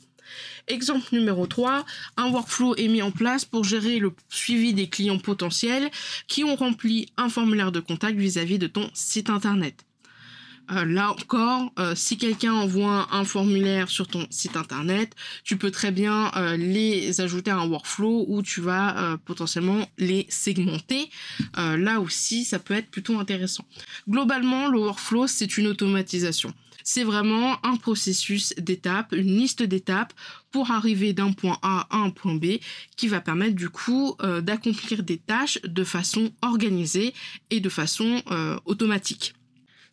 Exemple 0.67 1.07
numéro 1.13 1.47
3, 1.47 1.85
un 2.17 2.31
workflow 2.31 2.75
est 2.75 2.89
mis 2.89 3.03
en 3.03 3.13
place 3.13 3.45
pour 3.45 3.63
gérer 3.63 4.01
le 4.01 4.13
suivi 4.29 4.75
des 4.75 4.89
clients 4.89 5.19
potentiels 5.19 5.89
qui 6.27 6.43
ont 6.43 6.57
rempli 6.57 7.07
un 7.17 7.29
formulaire 7.29 7.71
de 7.71 7.79
contact 7.79 8.19
vis 8.19 8.37
à 8.37 8.45
-vis 8.45 8.59
de 8.59 8.67
ton 8.67 8.91
site 8.95 9.31
internet. 9.31 9.85
Euh, 10.71 10.85
là 10.85 11.11
encore, 11.11 11.73
euh, 11.79 11.95
si 11.95 12.17
quelqu'un 12.17 12.53
envoie 12.53 13.09
un 13.13 13.25
formulaire 13.25 13.89
sur 13.89 14.07
ton 14.07 14.27
site 14.31 14.57
internet, 14.57 15.15
tu 15.45 15.57
peux 15.57 15.71
très 15.71 15.91
bien 15.91 16.31
euh, 16.37 16.57
les 16.57 17.21
ajouter 17.21 17.51
à 17.51 17.59
un 17.59 17.69
workflow 17.69 18.27
où 18.29 18.43
tu 18.43 18.61
vas 18.61 19.19
potentiellement 19.25 19.89
les 19.99 20.27
segmenter. 20.29 21.11
là 21.57 22.01
aussi, 22.01 22.45
ça 22.45 22.59
peut 22.59 22.75
être 22.75 22.91
plutôt 22.91 23.19
intéressant. 23.19 23.65
Globalement, 24.09 24.69
le 24.69 24.79
workflow, 24.79 25.27
c'est 25.27 25.57
une 25.57 25.67
automatisation. 25.67 26.53
C'est 26.85 27.05
vraiment 27.05 27.65
un 27.65 27.77
processus 27.77 28.55
d'étapes, 28.59 29.13
une 29.13 29.37
liste 29.37 29.63
d'étapes 29.63 30.13
pour 30.51 30.71
arriver 30.71 31.13
d'un 31.13 31.33
point 31.33 31.59
A 31.63 31.87
à 31.91 31.97
un 31.97 32.11
point 32.11 32.35
B 32.35 32.59
qui 32.97 33.09
va 33.09 33.21
permettre 33.21 33.55
du 33.55 33.69
coup 33.69 34.17
d'accomplir 34.43 35.03
des 35.03 35.19
tâches 35.19 35.61
de 35.63 35.85
façon 35.85 36.33
organisée 36.43 37.15
et 37.51 37.61
de 37.61 37.69
façon 37.69 38.23
automatique. 38.65 39.35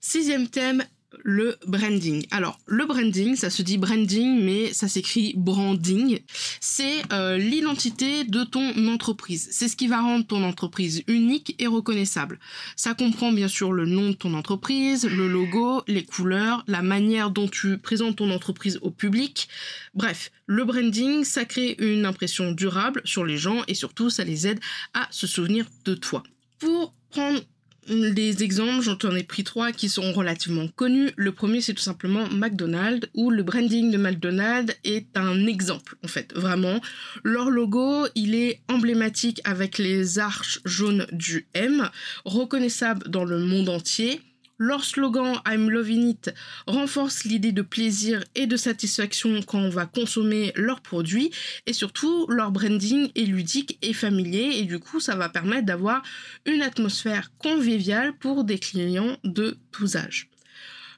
Sixième 0.01 0.47
thème, 0.47 0.83
le 1.23 1.57
branding. 1.65 2.25
Alors, 2.31 2.59
le 2.65 2.85
branding, 2.85 3.35
ça 3.35 3.49
se 3.49 3.61
dit 3.61 3.77
branding, 3.77 4.43
mais 4.43 4.73
ça 4.73 4.87
s'écrit 4.87 5.33
branding. 5.35 6.19
C'est 6.59 7.01
euh, 7.11 7.37
l'identité 7.37 8.23
de 8.23 8.43
ton 8.43 8.87
entreprise. 8.87 9.49
C'est 9.51 9.67
ce 9.67 9.75
qui 9.75 9.87
va 9.87 10.01
rendre 10.01 10.25
ton 10.25 10.43
entreprise 10.43 11.03
unique 11.07 11.55
et 11.59 11.67
reconnaissable. 11.67 12.39
Ça 12.75 12.93
comprend 12.93 13.31
bien 13.31 13.47
sûr 13.47 13.71
le 13.71 13.85
nom 13.85 14.09
de 14.09 14.15
ton 14.15 14.33
entreprise, 14.33 15.05
le 15.05 15.27
logo, 15.27 15.83
les 15.87 16.05
couleurs, 16.05 16.63
la 16.67 16.81
manière 16.81 17.31
dont 17.31 17.47
tu 17.47 17.77
présentes 17.77 18.17
ton 18.17 18.31
entreprise 18.31 18.79
au 18.81 18.91
public. 18.91 19.49
Bref, 19.93 20.31
le 20.45 20.63
branding, 20.63 21.23
ça 21.23 21.45
crée 21.45 21.75
une 21.79 22.05
impression 22.05 22.51
durable 22.51 23.01
sur 23.05 23.25
les 23.25 23.37
gens 23.37 23.63
et 23.67 23.73
surtout, 23.73 24.09
ça 24.09 24.23
les 24.23 24.47
aide 24.47 24.59
à 24.93 25.07
se 25.11 25.27
souvenir 25.27 25.65
de 25.85 25.95
toi. 25.95 26.23
Pour 26.59 26.93
prendre 27.09 27.41
les 27.89 28.43
exemples, 28.43 28.83
j'en 28.83 29.15
ai 29.15 29.23
pris 29.23 29.43
trois 29.43 29.71
qui 29.71 29.89
sont 29.89 30.13
relativement 30.13 30.67
connus. 30.67 31.11
Le 31.15 31.31
premier, 31.31 31.61
c'est 31.61 31.73
tout 31.73 31.81
simplement 31.81 32.27
McDonald's, 32.29 33.07
où 33.13 33.29
le 33.31 33.43
branding 33.43 33.91
de 33.91 33.97
McDonald's 33.97 34.75
est 34.83 35.17
un 35.17 35.47
exemple, 35.47 35.95
en 36.03 36.07
fait, 36.07 36.33
vraiment. 36.33 36.79
Leur 37.23 37.49
logo, 37.49 38.07
il 38.15 38.35
est 38.35 38.61
emblématique 38.69 39.41
avec 39.43 39.77
les 39.77 40.19
arches 40.19 40.59
jaunes 40.65 41.07
du 41.11 41.47
M, 41.53 41.89
reconnaissable 42.25 43.09
dans 43.09 43.25
le 43.25 43.39
monde 43.39 43.69
entier. 43.69 44.21
Leur 44.61 44.83
slogan 44.83 45.41
I'm 45.47 45.69
loving 45.69 46.09
it 46.09 46.33
renforce 46.67 47.23
l'idée 47.23 47.53
de 47.53 47.61
plaisir 47.61 48.25
et 48.35 48.45
de 48.45 48.57
satisfaction 48.57 49.41
quand 49.41 49.59
on 49.59 49.69
va 49.69 49.85
consommer 49.85 50.51
leurs 50.55 50.81
produits 50.81 51.31
et 51.65 51.71
surtout 51.71 52.27
leur 52.27 52.51
branding 52.51 53.09
est 53.15 53.23
ludique 53.23 53.79
et 53.81 53.93
familier 53.93 54.57
et 54.57 54.65
du 54.65 54.79
coup 54.79 54.99
ça 54.99 55.15
va 55.15 55.29
permettre 55.29 55.65
d'avoir 55.65 56.03
une 56.45 56.61
atmosphère 56.61 57.31
conviviale 57.37 58.13
pour 58.17 58.43
des 58.43 58.59
clients 58.59 59.15
de 59.23 59.57
tous 59.71 59.95
âges. 59.95 60.29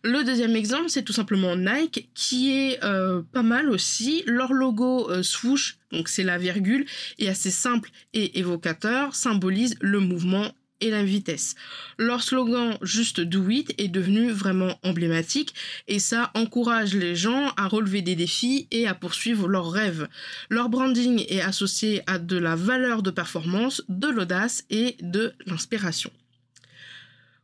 Le 0.04 0.24
deuxième 0.24 0.56
exemple, 0.56 0.90
c'est 0.90 1.04
tout 1.04 1.14
simplement 1.14 1.56
Nike, 1.56 2.10
qui 2.16 2.52
est 2.52 2.84
euh, 2.84 3.22
pas 3.32 3.44
mal 3.44 3.70
aussi. 3.70 4.24
Leur 4.26 4.52
logo 4.52 5.12
euh, 5.12 5.22
swoosh, 5.22 5.78
donc 5.92 6.10
c'est 6.10 6.24
la 6.24 6.40
virgule, 6.40 6.88
est 7.20 7.28
assez 7.28 7.52
simple 7.52 7.92
et 8.14 8.40
évocateur, 8.40 9.14
symbolise 9.14 9.76
le 9.80 10.00
mouvement 10.00 10.52
et 10.82 10.90
la 10.90 11.04
vitesse. 11.04 11.56
Leur 11.98 12.22
slogan 12.22 12.78
Juste 12.82 13.22
Do 13.22 13.50
It 13.50 13.74
est 13.78 13.88
devenu 13.88 14.32
vraiment 14.32 14.78
emblématique 14.84 15.54
et 15.88 16.00
ça 16.00 16.32
encourage 16.34 16.94
les 16.94 17.16
gens 17.16 17.54
à 17.58 17.68
relever 17.68 18.02
des 18.02 18.16
défis 18.16 18.68
et 18.72 18.88
à 18.88 18.94
poursuivre 18.94 19.48
leurs 19.48 19.72
rêves. 19.72 20.08
Leur 20.50 20.70
branding 20.70 21.24
est 21.30 21.42
associé 21.42 22.02
à 22.08 22.20
de 22.20 22.38
la 22.38 22.56
valeur 22.56 23.02
de 23.02 23.12
performance, 23.12 23.84
de 23.90 24.08
l'audace 24.08 24.66
et 24.70 24.98
de 25.02 25.34
l'inspiration. 25.46 26.12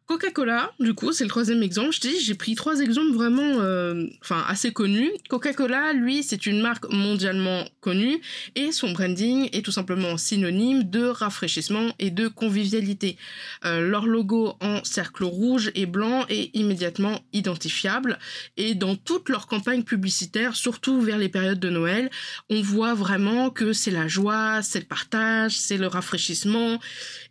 Coca-Cola, 0.08 0.72
du 0.80 0.94
coup, 0.94 1.12
c'est 1.12 1.26
le 1.26 1.30
troisième 1.30 1.62
exemple. 1.62 1.92
Je 1.92 2.00
dis, 2.00 2.20
j'ai 2.22 2.34
pris 2.34 2.56
trois 2.56 2.80
exemples 2.80 3.12
vraiment, 3.12 3.60
euh, 3.60 4.06
enfin, 4.22 4.42
assez 4.48 4.72
connus. 4.72 5.12
Coca-Cola, 5.28 5.92
lui, 5.92 6.24
c'est 6.24 6.46
une 6.46 6.62
marque 6.62 6.90
mondialement 6.90 7.66
connue 7.82 8.22
et 8.56 8.72
son 8.72 8.92
branding 8.92 9.50
est 9.52 9.66
tout 9.66 9.74
simplement 9.74 10.16
synonyme 10.16 10.84
de 10.84 11.04
rafraîchissement 11.04 11.94
et 12.00 12.10
de 12.10 12.30
convivialité. 12.30 13.18
Euh, 13.66 13.82
leur 13.82 14.06
logo 14.06 14.56
en 14.62 14.82
cercle 14.86 15.26
rouge 15.26 15.72
et 15.76 15.86
blanc 15.86 16.26
est 16.30 16.56
immédiatement 16.56 17.20
identifiable 17.34 18.18
et 18.56 18.76
dans 18.76 18.96
toutes 18.96 19.28
leurs 19.28 19.46
campagnes 19.46 19.84
publicitaires, 19.84 20.56
surtout 20.56 21.02
vers 21.02 21.18
les 21.18 21.28
périodes 21.28 21.60
de 21.60 21.70
Noël, 21.70 22.10
on 22.50 22.62
voit 22.62 22.94
vraiment 22.94 23.50
que 23.50 23.74
c'est 23.74 23.92
la 23.92 24.08
joie, 24.08 24.62
c'est 24.62 24.80
le 24.80 24.86
partage, 24.86 25.58
c'est 25.58 25.78
le 25.78 25.88
rafraîchissement 25.88 26.80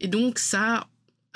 et 0.03 0.09
donc 0.09 0.39
ça 0.39 0.87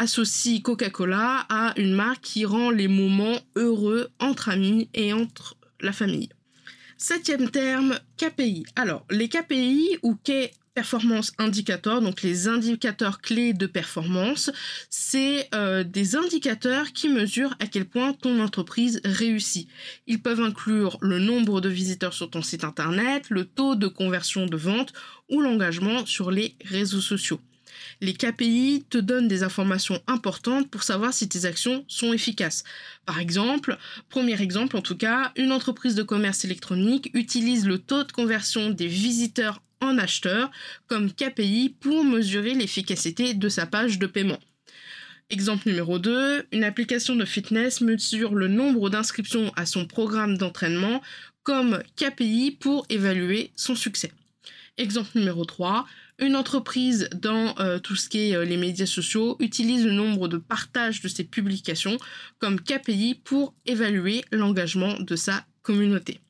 associe 0.00 0.62
Coca-Cola 0.62 1.46
à 1.50 1.74
une 1.76 1.92
marque 1.92 2.22
qui 2.22 2.44
rend 2.46 2.70
les 2.70 2.88
moments 2.88 3.38
heureux 3.54 4.08
entre 4.18 4.48
amis 4.48 4.88
et 4.94 5.12
entre 5.12 5.56
la 5.80 5.92
famille. 5.92 6.30
Septième 6.96 7.50
terme, 7.50 7.98
KPI. 8.16 8.64
Alors, 8.76 9.06
les 9.10 9.28
KPI 9.28 9.98
ou 10.02 10.14
Key 10.16 10.50
Performance 10.74 11.32
Indicators, 11.38 12.00
donc 12.00 12.22
les 12.22 12.48
indicateurs 12.48 13.20
clés 13.20 13.52
de 13.52 13.66
performance, 13.66 14.50
c'est 14.88 15.48
euh, 15.54 15.84
des 15.84 16.16
indicateurs 16.16 16.92
qui 16.92 17.08
mesurent 17.08 17.56
à 17.58 17.66
quel 17.66 17.84
point 17.84 18.14
ton 18.14 18.40
entreprise 18.40 19.00
réussit. 19.04 19.68
Ils 20.06 20.22
peuvent 20.22 20.40
inclure 20.40 20.96
le 21.02 21.18
nombre 21.18 21.60
de 21.60 21.68
visiteurs 21.68 22.14
sur 22.14 22.30
ton 22.30 22.40
site 22.40 22.64
internet, 22.64 23.26
le 23.28 23.44
taux 23.44 23.74
de 23.74 23.88
conversion 23.88 24.46
de 24.46 24.56
vente 24.56 24.94
ou 25.28 25.42
l'engagement 25.42 26.06
sur 26.06 26.30
les 26.30 26.56
réseaux 26.64 27.02
sociaux. 27.02 27.40
Les 28.02 28.14
KPI 28.14 28.84
te 28.88 28.96
donnent 28.96 29.28
des 29.28 29.42
informations 29.42 30.00
importantes 30.06 30.70
pour 30.70 30.82
savoir 30.82 31.12
si 31.12 31.28
tes 31.28 31.44
actions 31.44 31.84
sont 31.86 32.14
efficaces. 32.14 32.64
Par 33.04 33.18
exemple, 33.18 33.76
premier 34.08 34.40
exemple 34.40 34.76
en 34.76 34.80
tout 34.80 34.96
cas, 34.96 35.32
une 35.36 35.52
entreprise 35.52 35.94
de 35.94 36.02
commerce 36.02 36.44
électronique 36.44 37.10
utilise 37.12 37.66
le 37.66 37.78
taux 37.78 38.04
de 38.04 38.12
conversion 38.12 38.70
des 38.70 38.86
visiteurs 38.86 39.62
en 39.82 39.98
acheteurs 39.98 40.50
comme 40.86 41.12
KPI 41.12 41.74
pour 41.80 42.04
mesurer 42.04 42.54
l'efficacité 42.54 43.34
de 43.34 43.48
sa 43.48 43.66
page 43.66 43.98
de 43.98 44.06
paiement. 44.06 44.38
Exemple 45.28 45.68
numéro 45.68 45.98
2, 45.98 46.46
une 46.52 46.64
application 46.64 47.14
de 47.16 47.24
fitness 47.24 47.82
mesure 47.82 48.34
le 48.34 48.48
nombre 48.48 48.90
d'inscriptions 48.90 49.52
à 49.56 49.64
son 49.66 49.86
programme 49.86 50.38
d'entraînement 50.38 51.02
comme 51.42 51.82
KPI 51.96 52.56
pour 52.58 52.84
évaluer 52.88 53.52
son 53.56 53.74
succès. 53.74 54.12
Exemple 54.76 55.10
numéro 55.14 55.44
3, 55.44 55.86
une 56.20 56.36
entreprise 56.36 57.08
dans 57.14 57.54
euh, 57.58 57.78
tout 57.78 57.96
ce 57.96 58.08
qui 58.08 58.30
est 58.30 58.36
euh, 58.36 58.44
les 58.44 58.56
médias 58.56 58.86
sociaux 58.86 59.36
utilise 59.40 59.84
le 59.84 59.92
nombre 59.92 60.28
de 60.28 60.36
partages 60.36 61.00
de 61.00 61.08
ses 61.08 61.24
publications 61.24 61.96
comme 62.38 62.60
KPI 62.60 63.20
pour 63.24 63.54
évaluer 63.66 64.24
l'engagement 64.30 64.98
de 65.00 65.16
sa 65.16 65.44
communauté. 65.62 66.20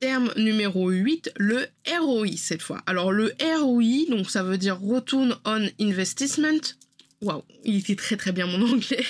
Terme 0.00 0.32
numéro 0.36 0.90
8, 0.90 1.32
le 1.36 1.66
ROI 2.00 2.36
cette 2.36 2.62
fois. 2.62 2.82
Alors 2.86 3.12
le 3.12 3.32
ROI, 3.40 4.08
donc 4.08 4.30
ça 4.30 4.42
veut 4.42 4.58
dire 4.58 4.80
Return 4.80 5.36
on 5.44 5.68
Investment 5.80 6.74
Waouh, 7.22 7.44
il 7.64 7.76
était 7.76 7.94
très 7.94 8.16
très 8.16 8.32
bien 8.32 8.46
mon 8.46 8.66
anglais. 8.72 9.06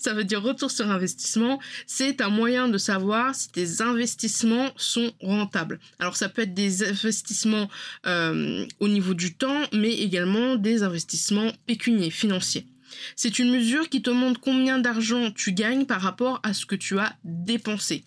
Ça 0.00 0.12
veut 0.12 0.24
dire 0.24 0.42
retour 0.42 0.72
sur 0.72 0.90
investissement. 0.90 1.60
C'est 1.86 2.20
un 2.20 2.28
moyen 2.28 2.68
de 2.68 2.78
savoir 2.78 3.32
si 3.34 3.48
tes 3.50 3.80
investissements 3.80 4.72
sont 4.76 5.12
rentables. 5.20 5.78
Alors 6.00 6.16
ça 6.16 6.28
peut 6.28 6.42
être 6.42 6.54
des 6.54 6.82
investissements 6.82 7.70
euh, 8.06 8.66
au 8.80 8.88
niveau 8.88 9.14
du 9.14 9.34
temps, 9.34 9.62
mais 9.72 9.92
également 9.92 10.56
des 10.56 10.82
investissements 10.82 11.52
pécuniers, 11.66 12.10
financiers. 12.10 12.66
C'est 13.14 13.38
une 13.38 13.50
mesure 13.50 13.88
qui 13.88 14.02
te 14.02 14.10
montre 14.10 14.40
combien 14.40 14.78
d'argent 14.78 15.30
tu 15.30 15.52
gagnes 15.52 15.86
par 15.86 16.00
rapport 16.00 16.40
à 16.42 16.54
ce 16.54 16.66
que 16.66 16.76
tu 16.76 16.98
as 16.98 17.16
dépensé. 17.24 18.04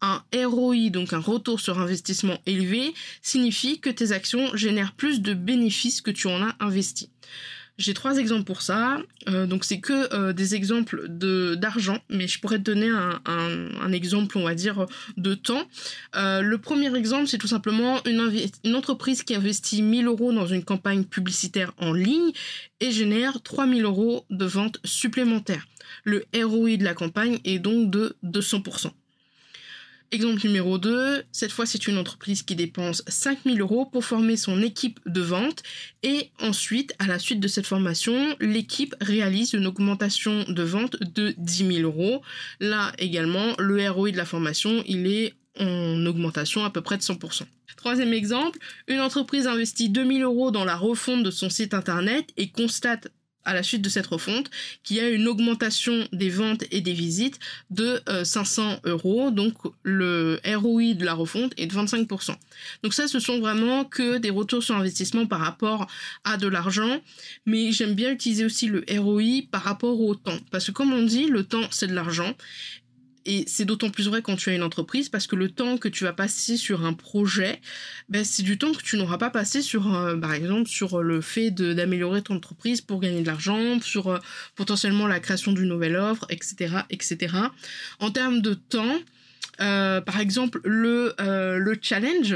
Un 0.00 0.22
ROI, 0.32 0.90
donc 0.90 1.12
un 1.12 1.18
retour 1.18 1.60
sur 1.60 1.80
investissement 1.80 2.38
élevé, 2.46 2.94
signifie 3.20 3.80
que 3.80 3.90
tes 3.90 4.12
actions 4.12 4.56
génèrent 4.56 4.92
plus 4.92 5.20
de 5.20 5.34
bénéfices 5.34 6.00
que 6.00 6.12
tu 6.12 6.28
en 6.28 6.42
as 6.42 6.54
investi. 6.60 7.10
J'ai 7.78 7.94
trois 7.94 8.18
exemples 8.18 8.44
pour 8.44 8.60
ça. 8.60 8.98
Euh, 9.28 9.46
donc 9.46 9.64
c'est 9.64 9.78
que 9.78 10.12
euh, 10.12 10.32
des 10.32 10.56
exemples 10.56 11.06
de 11.08 11.54
d'argent, 11.54 11.98
mais 12.10 12.26
je 12.26 12.40
pourrais 12.40 12.58
te 12.58 12.64
donner 12.64 12.90
un, 12.90 13.92
exemple, 13.92 14.36
on 14.36 14.42
va 14.42 14.54
dire, 14.54 14.86
de 15.16 15.34
temps. 15.34 15.62
Euh, 16.16 16.40
le 16.40 16.58
premier 16.58 16.94
exemple, 16.96 17.28
c'est 17.28 17.38
tout 17.38 17.46
simplement 17.46 18.04
une, 18.04 18.30
une 18.64 18.74
entreprise 18.74 19.22
qui 19.22 19.34
investit 19.34 19.82
1000 19.82 20.06
euros 20.06 20.32
dans 20.32 20.46
une 20.46 20.64
campagne 20.64 21.04
publicitaire 21.04 21.72
en 21.78 21.92
ligne 21.92 22.32
et 22.80 22.90
génère 22.90 23.40
3000 23.42 23.84
euros 23.84 24.26
de 24.30 24.44
ventes 24.44 24.80
supplémentaires. 24.84 25.66
Le 26.04 26.24
ROI 26.34 26.76
de 26.76 26.84
la 26.84 26.94
campagne 26.94 27.38
est 27.44 27.58
donc 27.58 27.90
de 27.90 28.16
200%. 28.24 28.90
Exemple 30.10 30.46
numéro 30.46 30.78
2, 30.78 31.24
cette 31.32 31.52
fois 31.52 31.66
c'est 31.66 31.86
une 31.86 31.98
entreprise 31.98 32.42
qui 32.42 32.56
dépense 32.56 33.02
5000 33.08 33.60
euros 33.60 33.84
pour 33.84 34.06
former 34.06 34.38
son 34.38 34.62
équipe 34.62 35.00
de 35.04 35.20
vente 35.20 35.62
et 36.02 36.30
ensuite, 36.40 36.94
à 36.98 37.06
la 37.06 37.18
suite 37.18 37.40
de 37.40 37.48
cette 37.48 37.66
formation, 37.66 38.34
l'équipe 38.40 38.94
réalise 39.02 39.52
une 39.52 39.66
augmentation 39.66 40.44
de 40.48 40.62
vente 40.62 40.96
de 41.00 41.34
10 41.36 41.74
000 41.74 41.80
euros. 41.80 42.22
Là 42.58 42.92
également, 42.96 43.54
le 43.58 43.86
ROI 43.90 44.12
de 44.12 44.16
la 44.16 44.24
formation, 44.24 44.82
il 44.86 45.06
est 45.06 45.34
en 45.60 46.06
augmentation 46.06 46.64
à 46.64 46.70
peu 46.70 46.80
près 46.80 46.96
de 46.96 47.02
100%. 47.02 47.42
Troisième 47.76 48.14
exemple, 48.14 48.58
une 48.86 49.00
entreprise 49.00 49.46
investit 49.46 49.90
2000 49.90 50.22
euros 50.22 50.50
dans 50.50 50.64
la 50.64 50.76
refonte 50.76 51.22
de 51.22 51.30
son 51.30 51.50
site 51.50 51.74
internet 51.74 52.30
et 52.38 52.50
constate 52.50 53.08
à 53.48 53.54
la 53.54 53.62
suite 53.62 53.80
de 53.80 53.88
cette 53.88 54.06
refonte, 54.06 54.50
qui 54.84 55.00
a 55.00 55.08
une 55.08 55.26
augmentation 55.26 56.06
des 56.12 56.28
ventes 56.28 56.64
et 56.70 56.82
des 56.82 56.92
visites 56.92 57.38
de 57.70 58.00
500 58.22 58.80
euh, 58.84 58.90
euros. 58.90 59.30
Donc 59.30 59.54
le 59.82 60.38
ROI 60.44 60.92
de 60.92 61.04
la 61.04 61.14
refonte 61.14 61.54
est 61.56 61.66
de 61.66 61.74
25%. 61.74 62.36
Donc 62.82 62.92
ça, 62.92 63.08
ce 63.08 63.18
sont 63.18 63.40
vraiment 63.40 63.84
que 63.84 64.18
des 64.18 64.28
retours 64.28 64.62
sur 64.62 64.76
investissement 64.76 65.24
par 65.24 65.40
rapport 65.40 65.86
à 66.24 66.36
de 66.36 66.46
l'argent. 66.46 67.00
Mais 67.46 67.72
j'aime 67.72 67.94
bien 67.94 68.12
utiliser 68.12 68.44
aussi 68.44 68.66
le 68.66 68.84
ROI 68.98 69.46
par 69.50 69.62
rapport 69.62 69.98
au 69.98 70.14
temps. 70.14 70.38
Parce 70.50 70.66
que 70.66 70.72
comme 70.72 70.92
on 70.92 71.02
dit, 71.02 71.26
le 71.26 71.42
temps, 71.42 71.66
c'est 71.70 71.86
de 71.86 71.94
l'argent. 71.94 72.34
Et 73.28 73.44
c'est 73.46 73.66
d'autant 73.66 73.90
plus 73.90 74.08
vrai 74.08 74.22
quand 74.22 74.36
tu 74.36 74.48
as 74.48 74.54
une 74.54 74.62
entreprise 74.62 75.10
parce 75.10 75.26
que 75.26 75.36
le 75.36 75.50
temps 75.50 75.76
que 75.76 75.88
tu 75.88 76.04
vas 76.04 76.14
passer 76.14 76.56
sur 76.56 76.86
un 76.86 76.94
projet, 76.94 77.60
ben, 78.08 78.24
c'est 78.24 78.42
du 78.42 78.56
temps 78.56 78.72
que 78.72 78.82
tu 78.82 78.96
n'auras 78.96 79.18
pas 79.18 79.28
passé 79.28 79.60
sur, 79.60 79.94
euh, 79.94 80.16
par 80.16 80.32
exemple, 80.32 80.66
sur 80.66 81.02
le 81.02 81.20
fait 81.20 81.50
d'améliorer 81.50 82.22
ton 82.22 82.36
entreprise 82.36 82.80
pour 82.80 83.00
gagner 83.00 83.20
de 83.20 83.26
l'argent, 83.26 83.80
sur 83.82 84.08
euh, 84.08 84.18
potentiellement 84.56 85.06
la 85.06 85.20
création 85.20 85.52
d'une 85.52 85.68
nouvelle 85.68 85.96
offre, 85.96 86.24
etc., 86.30 86.78
etc. 86.88 87.36
En 88.00 88.10
termes 88.10 88.40
de 88.40 88.54
temps, 88.54 88.96
euh, 89.60 90.00
par 90.00 90.20
exemple, 90.20 90.62
le, 90.64 91.14
le 91.18 91.78
challenge, 91.82 92.34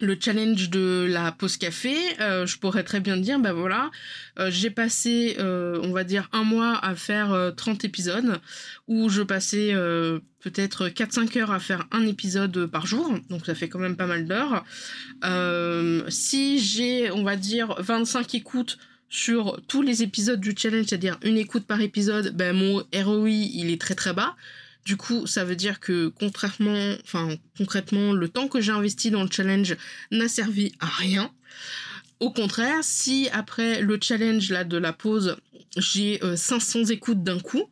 le 0.00 0.16
challenge 0.18 0.70
de 0.70 1.06
la 1.08 1.32
pause 1.32 1.56
café, 1.56 1.94
euh, 2.20 2.46
je 2.46 2.58
pourrais 2.58 2.82
très 2.82 3.00
bien 3.00 3.16
dire, 3.16 3.38
bah 3.38 3.52
voilà, 3.52 3.90
euh, 4.38 4.50
j'ai 4.50 4.70
passé, 4.70 5.36
euh, 5.38 5.78
on 5.82 5.92
va 5.92 6.04
dire, 6.04 6.28
un 6.32 6.42
mois 6.42 6.78
à 6.84 6.94
faire 6.94 7.52
30 7.56 7.84
épisodes, 7.84 8.40
où 8.88 9.08
je 9.08 9.22
passais 9.22 9.74
peut-être 10.40 10.88
4-5 10.88 11.38
heures 11.38 11.52
à 11.52 11.60
faire 11.60 11.86
un 11.92 12.06
épisode 12.06 12.66
par 12.66 12.86
jour, 12.86 13.14
donc 13.28 13.46
ça 13.46 13.54
fait 13.54 13.68
quand 13.68 13.78
même 13.78 13.96
pas 13.96 14.06
mal 14.06 14.26
d'heures. 14.26 14.64
si 16.08 16.58
j'ai, 16.58 17.10
on 17.10 17.22
va 17.22 17.36
dire, 17.36 17.74
25 17.78 18.34
écoutes 18.34 18.78
sur 19.08 19.60
tous 19.66 19.82
les 19.82 20.02
épisodes 20.02 20.40
du 20.40 20.54
challenge, 20.56 20.86
c'est-à-dire 20.86 21.18
une 21.22 21.36
écoute 21.36 21.66
par 21.66 21.80
épisode, 21.80 22.34
ben 22.36 22.56
mon 22.56 22.82
ROI, 22.94 23.28
il 23.28 23.70
est 23.70 23.80
très 23.80 23.94
très 23.94 24.12
bas. 24.12 24.36
Du 24.84 24.96
coup, 24.96 25.26
ça 25.26 25.44
veut 25.44 25.56
dire 25.56 25.80
que 25.80 26.08
contrairement, 26.08 26.94
enfin 27.04 27.36
concrètement, 27.56 28.12
le 28.12 28.28
temps 28.28 28.48
que 28.48 28.60
j'ai 28.60 28.72
investi 28.72 29.10
dans 29.10 29.22
le 29.22 29.30
challenge 29.30 29.76
n'a 30.10 30.28
servi 30.28 30.72
à 30.80 30.86
rien. 30.86 31.30
Au 32.18 32.30
contraire, 32.30 32.78
si 32.82 33.28
après 33.32 33.80
le 33.80 33.98
challenge 34.00 34.50
là 34.50 34.64
de 34.64 34.76
la 34.76 34.92
pause, 34.92 35.36
j'ai 35.76 36.20
500 36.36 36.80
euh, 36.80 36.84
écoutes 36.92 37.22
d'un 37.22 37.40
coup, 37.40 37.64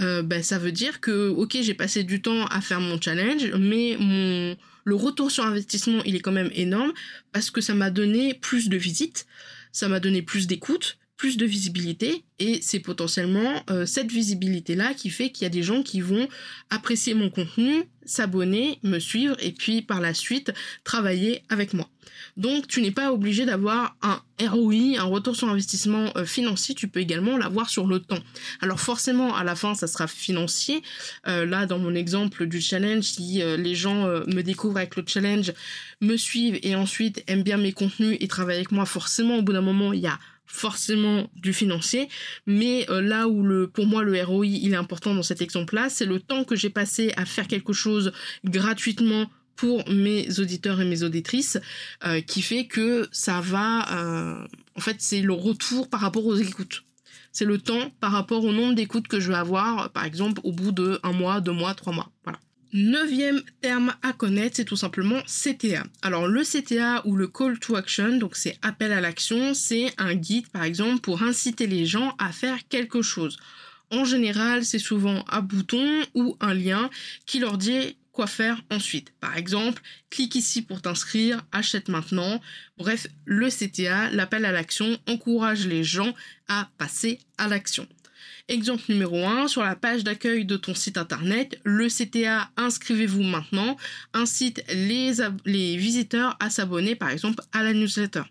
euh, 0.00 0.22
ben, 0.22 0.42
ça 0.42 0.58
veut 0.58 0.72
dire 0.72 1.00
que 1.00 1.28
ok 1.28 1.58
j'ai 1.60 1.74
passé 1.74 2.04
du 2.04 2.22
temps 2.22 2.46
à 2.46 2.60
faire 2.60 2.80
mon 2.80 3.00
challenge, 3.00 3.52
mais 3.58 3.96
le 4.84 4.94
retour 4.94 5.30
sur 5.30 5.44
investissement 5.44 6.02
il 6.04 6.16
est 6.16 6.20
quand 6.20 6.32
même 6.32 6.50
énorme 6.54 6.92
parce 7.32 7.50
que 7.50 7.60
ça 7.60 7.74
m'a 7.74 7.90
donné 7.90 8.34
plus 8.34 8.68
de 8.68 8.76
visites, 8.76 9.26
ça 9.72 9.88
m'a 9.88 10.00
donné 10.00 10.22
plus 10.22 10.46
d'écoutes, 10.46 10.98
plus 11.18 11.36
de 11.36 11.44
visibilité 11.44 12.24
et 12.38 12.60
c'est 12.62 12.80
potentiellement 12.80 13.62
euh, 13.68 13.84
cette 13.84 14.10
visibilité 14.10 14.74
là 14.74 14.94
qui 14.94 15.10
fait 15.10 15.30
qu'il 15.30 15.42
y 15.42 15.46
a 15.46 15.50
des 15.50 15.62
gens 15.62 15.82
qui 15.82 16.00
vont 16.00 16.28
apprécier 16.70 17.12
mon 17.12 17.28
contenu 17.28 17.84
s'abonner, 18.08 18.78
me 18.82 18.98
suivre 18.98 19.36
et 19.40 19.52
puis 19.52 19.82
par 19.82 20.00
la 20.00 20.14
suite 20.14 20.52
travailler 20.82 21.42
avec 21.48 21.74
moi. 21.74 21.88
Donc 22.36 22.66
tu 22.66 22.80
n'es 22.80 22.90
pas 22.90 23.12
obligé 23.12 23.44
d'avoir 23.44 23.96
un 24.02 24.20
ROI, 24.40 24.98
un 24.98 25.04
retour 25.04 25.36
sur 25.36 25.48
investissement 25.48 26.10
euh, 26.16 26.24
financier, 26.24 26.74
tu 26.74 26.88
peux 26.88 27.00
également 27.00 27.36
l'avoir 27.36 27.68
sur 27.70 27.86
le 27.86 28.00
temps. 28.00 28.18
Alors 28.60 28.80
forcément 28.80 29.36
à 29.36 29.44
la 29.44 29.54
fin 29.54 29.74
ça 29.74 29.86
sera 29.86 30.06
financier. 30.06 30.82
Euh, 31.26 31.44
là 31.44 31.66
dans 31.66 31.78
mon 31.78 31.94
exemple 31.94 32.46
du 32.46 32.60
challenge, 32.60 33.04
si 33.04 33.42
euh, 33.42 33.56
les 33.56 33.74
gens 33.74 34.06
me 34.26 34.42
découvrent 34.42 34.78
avec 34.78 34.96
le 34.96 35.04
challenge, 35.06 35.52
me 36.00 36.16
suivent 36.16 36.58
et 36.62 36.74
ensuite 36.74 37.22
aiment 37.26 37.42
bien 37.42 37.58
mes 37.58 37.72
contenus 37.72 38.16
et 38.20 38.28
travaillent 38.28 38.56
avec 38.56 38.72
moi, 38.72 38.86
forcément 38.86 39.36
au 39.38 39.42
bout 39.42 39.52
d'un 39.52 39.60
moment 39.60 39.92
il 39.92 40.00
y 40.00 40.06
a 40.06 40.18
forcément 40.48 41.30
du 41.36 41.52
financier, 41.52 42.08
mais 42.46 42.86
là 42.88 43.28
où 43.28 43.44
le, 43.44 43.68
pour 43.68 43.86
moi 43.86 44.02
le 44.02 44.20
ROI 44.24 44.46
il 44.46 44.72
est 44.72 44.76
important 44.76 45.14
dans 45.14 45.22
cet 45.22 45.42
exemple-là, 45.42 45.88
c'est 45.90 46.06
le 46.06 46.18
temps 46.20 46.44
que 46.44 46.56
j'ai 46.56 46.70
passé 46.70 47.12
à 47.16 47.24
faire 47.26 47.46
quelque 47.46 47.72
chose 47.72 48.12
gratuitement 48.44 49.30
pour 49.58 49.88
mes 49.90 50.38
auditeurs 50.38 50.80
et 50.80 50.84
mes 50.84 51.02
auditrices, 51.02 51.58
euh, 52.06 52.20
qui 52.20 52.42
fait 52.42 52.66
que 52.66 53.08
ça 53.10 53.40
va... 53.40 53.92
Euh, 53.92 54.46
en 54.76 54.80
fait, 54.80 54.96
c'est 55.00 55.20
le 55.20 55.32
retour 55.32 55.90
par 55.90 56.00
rapport 56.00 56.24
aux 56.24 56.36
écoutes. 56.36 56.84
C'est 57.32 57.44
le 57.44 57.58
temps 57.58 57.90
par 58.00 58.12
rapport 58.12 58.44
au 58.44 58.52
nombre 58.52 58.76
d'écoutes 58.76 59.08
que 59.08 59.18
je 59.18 59.28
vais 59.28 59.36
avoir, 59.36 59.90
par 59.90 60.04
exemple, 60.04 60.40
au 60.44 60.52
bout 60.52 60.70
de 60.70 61.00
un 61.02 61.12
mois, 61.12 61.40
deux 61.40 61.52
mois, 61.52 61.74
trois 61.74 61.92
mois. 61.92 62.12
Voilà. 62.22 62.38
Neuvième 62.74 63.40
terme 63.62 63.94
à 64.02 64.12
connaître, 64.12 64.56
c'est 64.56 64.66
tout 64.66 64.76
simplement 64.76 65.20
CTA. 65.22 65.84
Alors 66.02 66.28
le 66.28 66.42
CTA 66.42 67.00
ou 67.06 67.16
le 67.16 67.26
Call 67.26 67.58
to 67.58 67.76
Action, 67.76 68.18
donc 68.18 68.36
c'est 68.36 68.58
appel 68.60 68.92
à 68.92 69.00
l'action, 69.00 69.54
c'est 69.54 69.94
un 69.96 70.14
guide 70.14 70.48
par 70.48 70.64
exemple 70.64 71.00
pour 71.00 71.22
inciter 71.22 71.66
les 71.66 71.86
gens 71.86 72.14
à 72.18 72.30
faire 72.30 72.58
quelque 72.68 73.00
chose. 73.00 73.38
En 73.90 74.04
général, 74.04 74.66
c'est 74.66 74.78
souvent 74.78 75.24
un 75.30 75.40
bouton 75.40 76.02
ou 76.14 76.36
un 76.40 76.52
lien 76.52 76.90
qui 77.24 77.38
leur 77.38 77.56
dit 77.56 77.96
quoi 78.12 78.26
faire 78.26 78.60
ensuite. 78.70 79.12
Par 79.20 79.38
exemple, 79.38 79.80
clique 80.10 80.34
ici 80.34 80.60
pour 80.60 80.82
t'inscrire, 80.82 81.46
achète 81.52 81.88
maintenant. 81.88 82.38
Bref, 82.76 83.06
le 83.24 83.48
CTA, 83.48 84.10
l'appel 84.10 84.44
à 84.44 84.52
l'action, 84.52 84.98
encourage 85.08 85.66
les 85.66 85.84
gens 85.84 86.14
à 86.48 86.68
passer 86.76 87.18
à 87.38 87.48
l'action. 87.48 87.88
Exemple 88.48 88.84
numéro 88.88 89.26
1, 89.26 89.48
sur 89.48 89.62
la 89.62 89.76
page 89.76 90.04
d'accueil 90.04 90.44
de 90.44 90.56
ton 90.56 90.74
site 90.74 90.96
internet, 90.96 91.60
le 91.64 91.88
CTA 91.88 92.50
Inscrivez-vous 92.56 93.22
maintenant 93.22 93.76
incite 94.14 94.64
les, 94.72 95.12
visiteurs 95.76 96.36
à 96.40 96.50
s'abonner 96.50 96.94
par 96.94 97.10
exemple 97.10 97.42
à 97.52 97.62
la 97.62 97.72
newsletter. 97.72 98.22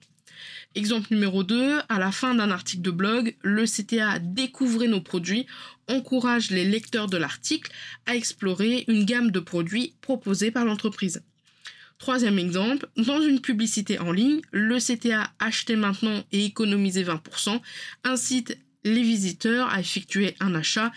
Exemple 0.76 1.08
numéro 1.12 1.43
2, 1.43 1.80
à 1.89 2.00
la 2.00 2.12
fin 2.12 2.36
d'un 2.36 2.52
article 2.52 2.82
de 2.82 2.91
blog, 2.91 3.36
le 3.41 3.65
CTA 3.65 4.19
Découvrez 4.19 4.88
nos 4.88 5.02
produits 5.02 5.45
encourage 5.88 6.52
les 6.52 6.65
lecteurs 6.65 7.08
de 7.08 7.17
l'article 7.17 7.71
à 8.06 8.15
explorer 8.15 8.86
une 8.88 9.06
gamme 9.06 9.32
de 9.32 9.39
produits 9.39 9.93
proposés 10.02 10.52
par 10.52 10.65
l'entreprise. 10.65 11.21
Troisième 12.00 12.38
exemple, 12.38 12.88
dans 12.95 13.21
une 13.21 13.41
publicité 13.41 13.97
en 13.97 14.12
ligne, 14.12 14.41
le 14.52 14.78
CTA 14.78 15.32
Acheter 15.39 15.76
maintenant 15.76 16.23
et 16.32 16.45
économiser 16.45 17.04
20% 17.04 17.60
incite 18.04 18.58
les 18.84 19.04
visiteurs 19.04 19.70
à 19.70 19.80
effectuer 19.80 20.36
un 20.40 20.56
achat 20.56 20.92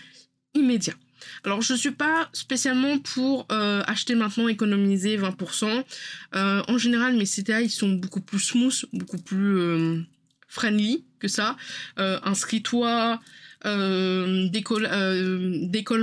immédiat. 0.53 0.95
Alors 1.43 1.61
je 1.61 1.73
ne 1.73 1.77
suis 1.77 1.91
pas 1.91 2.29
spécialement 2.33 2.97
pour 2.99 3.47
euh, 3.51 3.83
acheter 3.87 4.15
maintenant, 4.15 4.47
économiser 4.47 5.17
20%. 5.17 5.83
Euh, 6.35 6.63
en 6.67 6.77
général, 6.77 7.15
mes 7.15 7.25
CTA, 7.25 7.61
ils 7.61 7.69
sont 7.69 7.89
beaucoup 7.89 8.21
plus 8.21 8.39
smooth, 8.39 8.85
beaucoup 8.93 9.19
plus 9.19 9.57
euh, 9.57 10.01
friendly 10.47 11.05
que 11.19 11.27
ça. 11.27 11.55
Inscris-toi, 11.97 13.19
décolle, 13.63 14.87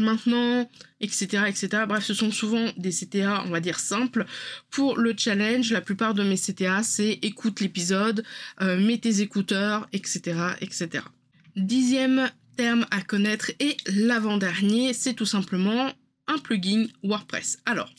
maintenant, 0.01 0.71
etc., 1.01 1.43
etc. 1.49 1.69
Bref, 1.88 2.05
ce 2.05 2.14
sont 2.14 2.31
souvent 2.31 2.71
des 2.77 2.91
CTA, 2.91 3.43
on 3.47 3.51
va 3.51 3.59
dire, 3.59 3.81
simples. 3.81 4.27
Pour 4.71 4.97
le 4.97 5.12
challenge, 5.17 5.73
la 5.73 5.81
plupart 5.81 6.14
de 6.14 6.23
mes 6.23 6.37
CTA, 6.37 6.85
c'est 6.85 7.19
écoute 7.23 7.59
l'épisode, 7.61 8.25
mets 8.61 8.99
tes 8.99 9.23
écouteurs, 9.23 9.88
etc., 9.93 10.55
etc. 10.61 11.03
Dixième 11.59 12.31
terme 12.57 12.87
à 12.92 13.01
connaître 13.01 13.51
et 13.59 13.77
l'avant-dernier, 13.87 14.92
c'est 14.92 15.14
tout 15.14 15.27
simplement 15.27 15.90
un 16.29 16.38
plugin 16.38 16.87
WordPress. 17.03 17.59
Alors, 17.66 17.90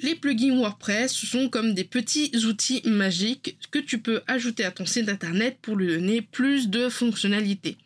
les 0.00 0.14
plugins 0.14 0.56
WordPress 0.56 1.12
sont 1.12 1.48
comme 1.48 1.74
des 1.74 1.84
petits 1.84 2.32
outils 2.46 2.82
magiques 2.84 3.56
que 3.70 3.78
tu 3.78 3.98
peux 3.98 4.22
ajouter 4.26 4.64
à 4.64 4.70
ton 4.70 4.86
site 4.86 5.08
internet 5.08 5.58
pour 5.62 5.76
lui 5.76 5.88
donner 5.88 6.22
plus 6.22 6.68
de 6.68 6.88
fonctionnalités. 6.88 7.76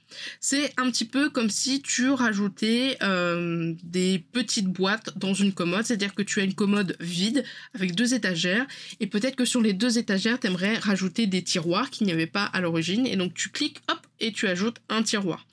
C'est 0.40 0.72
un 0.76 0.90
petit 0.90 1.04
peu 1.04 1.30
comme 1.30 1.50
si 1.50 1.82
tu 1.82 2.10
rajoutais 2.10 2.98
euh, 3.02 3.74
des 3.84 4.24
petites 4.32 4.66
boîtes 4.66 5.16
dans 5.16 5.34
une 5.34 5.52
commode, 5.52 5.84
c'est-à-dire 5.84 6.14
que 6.14 6.22
tu 6.22 6.40
as 6.40 6.44
une 6.44 6.54
commode 6.54 6.96
vide 6.98 7.44
avec 7.74 7.94
deux 7.94 8.12
étagères 8.14 8.66
et 8.98 9.06
peut-être 9.06 9.36
que 9.36 9.44
sur 9.44 9.60
les 9.60 9.72
deux 9.72 9.98
étagères, 9.98 10.40
tu 10.40 10.48
aimerais 10.48 10.78
rajouter 10.78 11.26
des 11.26 11.42
tiroirs 11.42 11.90
qu'il 11.90 12.06
n'y 12.06 12.12
avait 12.12 12.26
pas 12.26 12.44
à 12.44 12.60
l'origine 12.60 13.06
et 13.06 13.16
donc 13.16 13.34
tu 13.34 13.50
cliques, 13.50 13.78
hop, 13.88 14.00
et 14.18 14.32
tu 14.32 14.48
ajoutes 14.48 14.78
un 14.88 15.02
tiroir. 15.02 15.46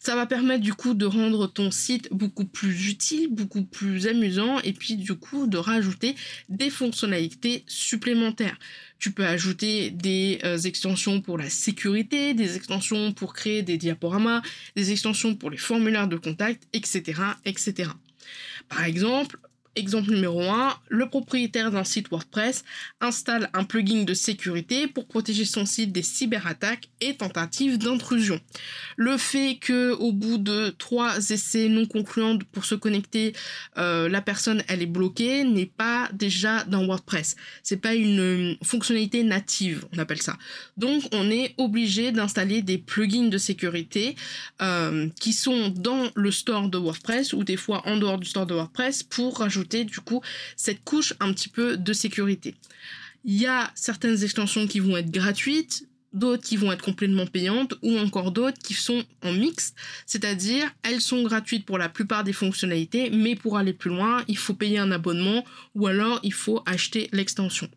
Ça 0.00 0.14
va 0.16 0.26
permettre 0.26 0.62
du 0.62 0.74
coup 0.74 0.94
de 0.94 1.06
rendre 1.06 1.46
ton 1.46 1.70
site 1.70 2.08
beaucoup 2.10 2.44
plus 2.44 2.88
utile, 2.88 3.28
beaucoup 3.30 3.64
plus 3.64 4.06
amusant 4.06 4.60
et 4.60 4.72
puis 4.72 4.96
du 4.96 5.14
coup 5.14 5.46
de 5.46 5.58
rajouter 5.58 6.14
des 6.48 6.70
fonctionnalités 6.70 7.64
supplémentaires. 7.66 8.58
Tu 8.98 9.12
peux 9.12 9.26
ajouter 9.26 9.90
des 9.90 10.40
euh, 10.44 10.58
extensions 10.58 11.22
pour 11.22 11.38
la 11.38 11.48
sécurité, 11.48 12.34
des 12.34 12.56
extensions 12.56 13.12
pour 13.12 13.32
créer 13.32 13.62
des 13.62 13.78
diaporamas, 13.78 14.42
des 14.76 14.92
extensions 14.92 15.34
pour 15.34 15.50
les 15.50 15.56
formulaires 15.56 16.08
de 16.08 16.16
contact, 16.16 16.64
etc., 16.74 17.22
etc. 17.46 17.90
Par 18.68 18.84
exemple, 18.84 19.38
Exemple 19.76 20.10
numéro 20.10 20.42
1, 20.42 20.76
le 20.88 21.08
propriétaire 21.08 21.70
d'un 21.70 21.84
site 21.84 22.10
WordPress 22.10 22.64
installe 23.00 23.48
un 23.54 23.62
plugin 23.62 24.02
de 24.02 24.14
sécurité 24.14 24.88
pour 24.88 25.06
protéger 25.06 25.44
son 25.44 25.64
site 25.64 25.92
des 25.92 26.02
cyberattaques 26.02 26.88
et 27.00 27.14
tentatives 27.14 27.78
d'intrusion. 27.78 28.40
Le 28.96 29.16
fait 29.16 29.58
que 29.60 29.92
au 29.92 30.10
bout 30.10 30.38
de 30.38 30.70
trois 30.76 31.30
essais 31.30 31.68
non 31.68 31.86
concluants 31.86 32.36
pour 32.50 32.64
se 32.64 32.74
connecter, 32.74 33.32
euh, 33.78 34.08
la 34.08 34.20
personne 34.20 34.64
est 34.66 34.86
bloquée 34.86 35.44
n'est 35.44 35.66
pas 35.66 36.08
déjà 36.12 36.64
dans 36.64 36.84
WordPress. 36.84 37.36
C'est 37.62 37.80
pas 37.80 37.94
une 37.94 38.56
fonctionnalité 38.64 39.22
native, 39.22 39.86
on 39.92 39.98
appelle 39.98 40.20
ça. 40.20 40.36
Donc 40.78 41.04
on 41.12 41.30
est 41.30 41.54
obligé 41.58 42.10
d'installer 42.10 42.62
des 42.62 42.78
plugins 42.78 43.28
de 43.28 43.38
sécurité 43.38 44.16
euh, 44.62 45.08
qui 45.20 45.32
sont 45.32 45.68
dans 45.68 46.10
le 46.16 46.32
store 46.32 46.68
de 46.68 46.76
WordPress 46.76 47.34
ou 47.34 47.44
des 47.44 47.56
fois 47.56 47.86
en 47.86 47.96
dehors 47.96 48.18
du 48.18 48.26
store 48.26 48.46
de 48.46 48.54
WordPress 48.54 49.04
pour 49.04 49.38
rajouter 49.38 49.59
du 49.64 50.00
coup 50.00 50.22
cette 50.56 50.84
couche 50.84 51.14
un 51.20 51.32
petit 51.32 51.48
peu 51.48 51.76
de 51.76 51.92
sécurité. 51.92 52.54
Il 53.24 53.34
y 53.34 53.46
a 53.46 53.70
certaines 53.74 54.22
extensions 54.22 54.66
qui 54.66 54.80
vont 54.80 54.96
être 54.96 55.10
gratuites, 55.10 55.86
d'autres 56.12 56.42
qui 56.42 56.56
vont 56.56 56.72
être 56.72 56.84
complètement 56.84 57.26
payantes 57.26 57.74
ou 57.82 57.98
encore 57.98 58.32
d'autres 58.32 58.58
qui 58.58 58.74
sont 58.74 59.04
en 59.22 59.32
mix, 59.32 59.74
c'est-à-dire 60.06 60.70
elles 60.82 61.00
sont 61.00 61.22
gratuites 61.22 61.66
pour 61.66 61.78
la 61.78 61.88
plupart 61.88 62.24
des 62.24 62.32
fonctionnalités, 62.32 63.10
mais 63.10 63.36
pour 63.36 63.58
aller 63.58 63.72
plus 63.72 63.90
loin, 63.90 64.24
il 64.26 64.38
faut 64.38 64.54
payer 64.54 64.78
un 64.78 64.90
abonnement 64.90 65.44
ou 65.74 65.86
alors 65.86 66.20
il 66.22 66.32
faut 66.32 66.62
acheter 66.66 67.08
l'extension. 67.12 67.68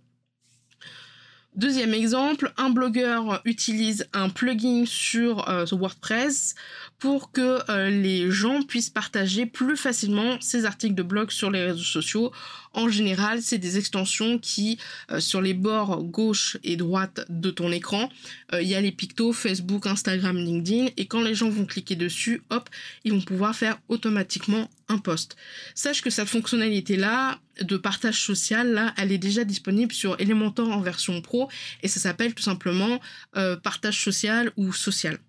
Deuxième 1.56 1.94
exemple, 1.94 2.52
un 2.58 2.72
blogueur 2.72 3.40
utilise 3.46 4.08
un 4.14 4.30
plugin 4.30 4.86
sur 4.88 5.48
euh, 5.48 5.66
WordPress 5.72 6.56
pour 6.98 7.32
que 7.32 7.60
euh, 7.70 7.92
les 7.92 8.32
gens 8.32 8.64
puissent 8.64 8.90
partager 8.90 9.46
plus 9.46 9.78
facilement 9.78 10.38
ses 10.42 10.66
articles 10.66 10.96
de 10.96 11.04
blog 11.04 11.30
sur 11.30 11.52
les 11.52 11.64
réseaux 11.64 11.84
sociaux 11.84 12.32
en 12.74 12.90
général, 12.90 13.42
c'est 13.42 13.58
des 13.58 13.78
extensions 13.78 14.40
qui, 14.40 14.78
euh, 15.12 15.20
sur 15.20 15.42
les 15.42 15.54
bords 15.54 16.04
gauche 16.04 16.58
et 16.64 16.76
droite 16.76 17.26
de 17.30 17.52
ton 17.52 17.72
écran, 17.72 18.10
euh, 18.54 18.62
il 18.62 18.68
y 18.68 18.76
a 18.76 18.82
les 18.82 18.92
pictos 18.92 19.32
Facebook, 19.34 19.88
Instagram, 19.88 20.38
LinkedIn, 20.38 20.90
et 20.98 21.06
quand 21.06 21.22
les 21.22 21.36
gens 21.36 21.50
vont 21.50 21.66
cliquer 21.66 21.96
dessus, 21.96 22.42
hop, 22.50 22.70
ils 23.04 23.14
vont 23.14 23.22
pouvoir 23.22 23.56
faire 23.56 23.80
automatiquement 23.90 24.70
un 24.90 24.98
post. 24.98 25.36
Sache 25.76 26.02
que 26.02 26.10
cette 26.10 26.28
fonctionnalité-là, 26.28 27.40
de 27.62 27.78
partage 27.78 28.20
social, 28.24 28.74
là, 28.74 28.94
elle 28.98 29.12
est 29.12 29.20
déjà 29.20 29.44
disponible 29.44 29.94
sur 29.94 30.20
Elementor 30.20 30.70
en 30.70 30.82
version 30.82 31.22
pro, 31.22 31.50
et 31.84 31.88
ça 31.88 32.00
s'appelle 32.00 32.34
tout 32.34 32.44
simplement 32.44 33.00
euh, 33.38 33.56
partage 33.56 34.04
social 34.04 34.52
ou 34.58 34.74
social. 34.74 35.20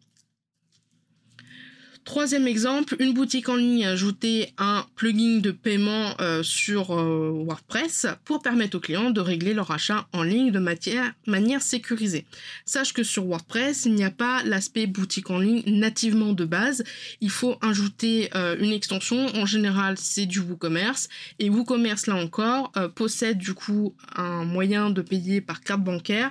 Troisième 2.05 2.47
exemple, 2.47 2.97
une 2.99 3.14
boutique 3.14 3.49
en 3.49 3.57
ligne 3.57 3.87
a 3.87 3.93
ajouté 3.93 4.53
un 4.59 4.85
plugin 4.95 5.38
de 5.38 5.51
paiement 5.51 6.14
euh, 6.21 6.43
sur 6.43 6.90
euh, 6.90 7.31
WordPress 7.47 8.07
pour 8.27 8.43
permettre 8.43 8.77
aux 8.77 8.81
clients 8.81 9.09
de 9.09 9.23
régler 9.23 9.55
leur 9.55 9.71
achat 9.71 10.07
en 10.12 10.23
ligne 10.23 10.51
de 10.51 10.59
manière 10.59 11.62
sécurisée. 11.62 12.27
Sache 12.67 12.93
que 12.93 13.03
sur 13.03 13.25
WordPress, 13.25 13.87
il 13.87 13.95
n'y 13.95 14.05
a 14.05 14.11
pas 14.11 14.43
l'aspect 14.45 14.87
boutique 14.87 15.31
en 15.31 15.38
ligne 15.38 15.62
nativement 15.67 16.35
de 16.35 16.45
base. 16.45 16.85
Il 17.23 17.31
faut 17.31 17.57
ajouter 17.62 18.29
euh, 18.35 18.55
une 18.61 18.73
extension. 18.73 19.27
En 19.35 19.47
général, 19.47 19.97
c'est 19.97 20.27
du 20.27 20.40
WooCommerce. 20.40 21.09
Et 21.38 21.49
WooCommerce, 21.49 22.07
là 22.07 22.17
encore, 22.17 22.71
possède 22.95 23.38
du 23.38 23.55
coup 23.55 23.95
un 24.14 24.45
moyen 24.45 24.90
de 24.90 25.01
payer 25.01 25.40
par 25.40 25.62
carte 25.62 25.83
bancaire. 25.83 26.31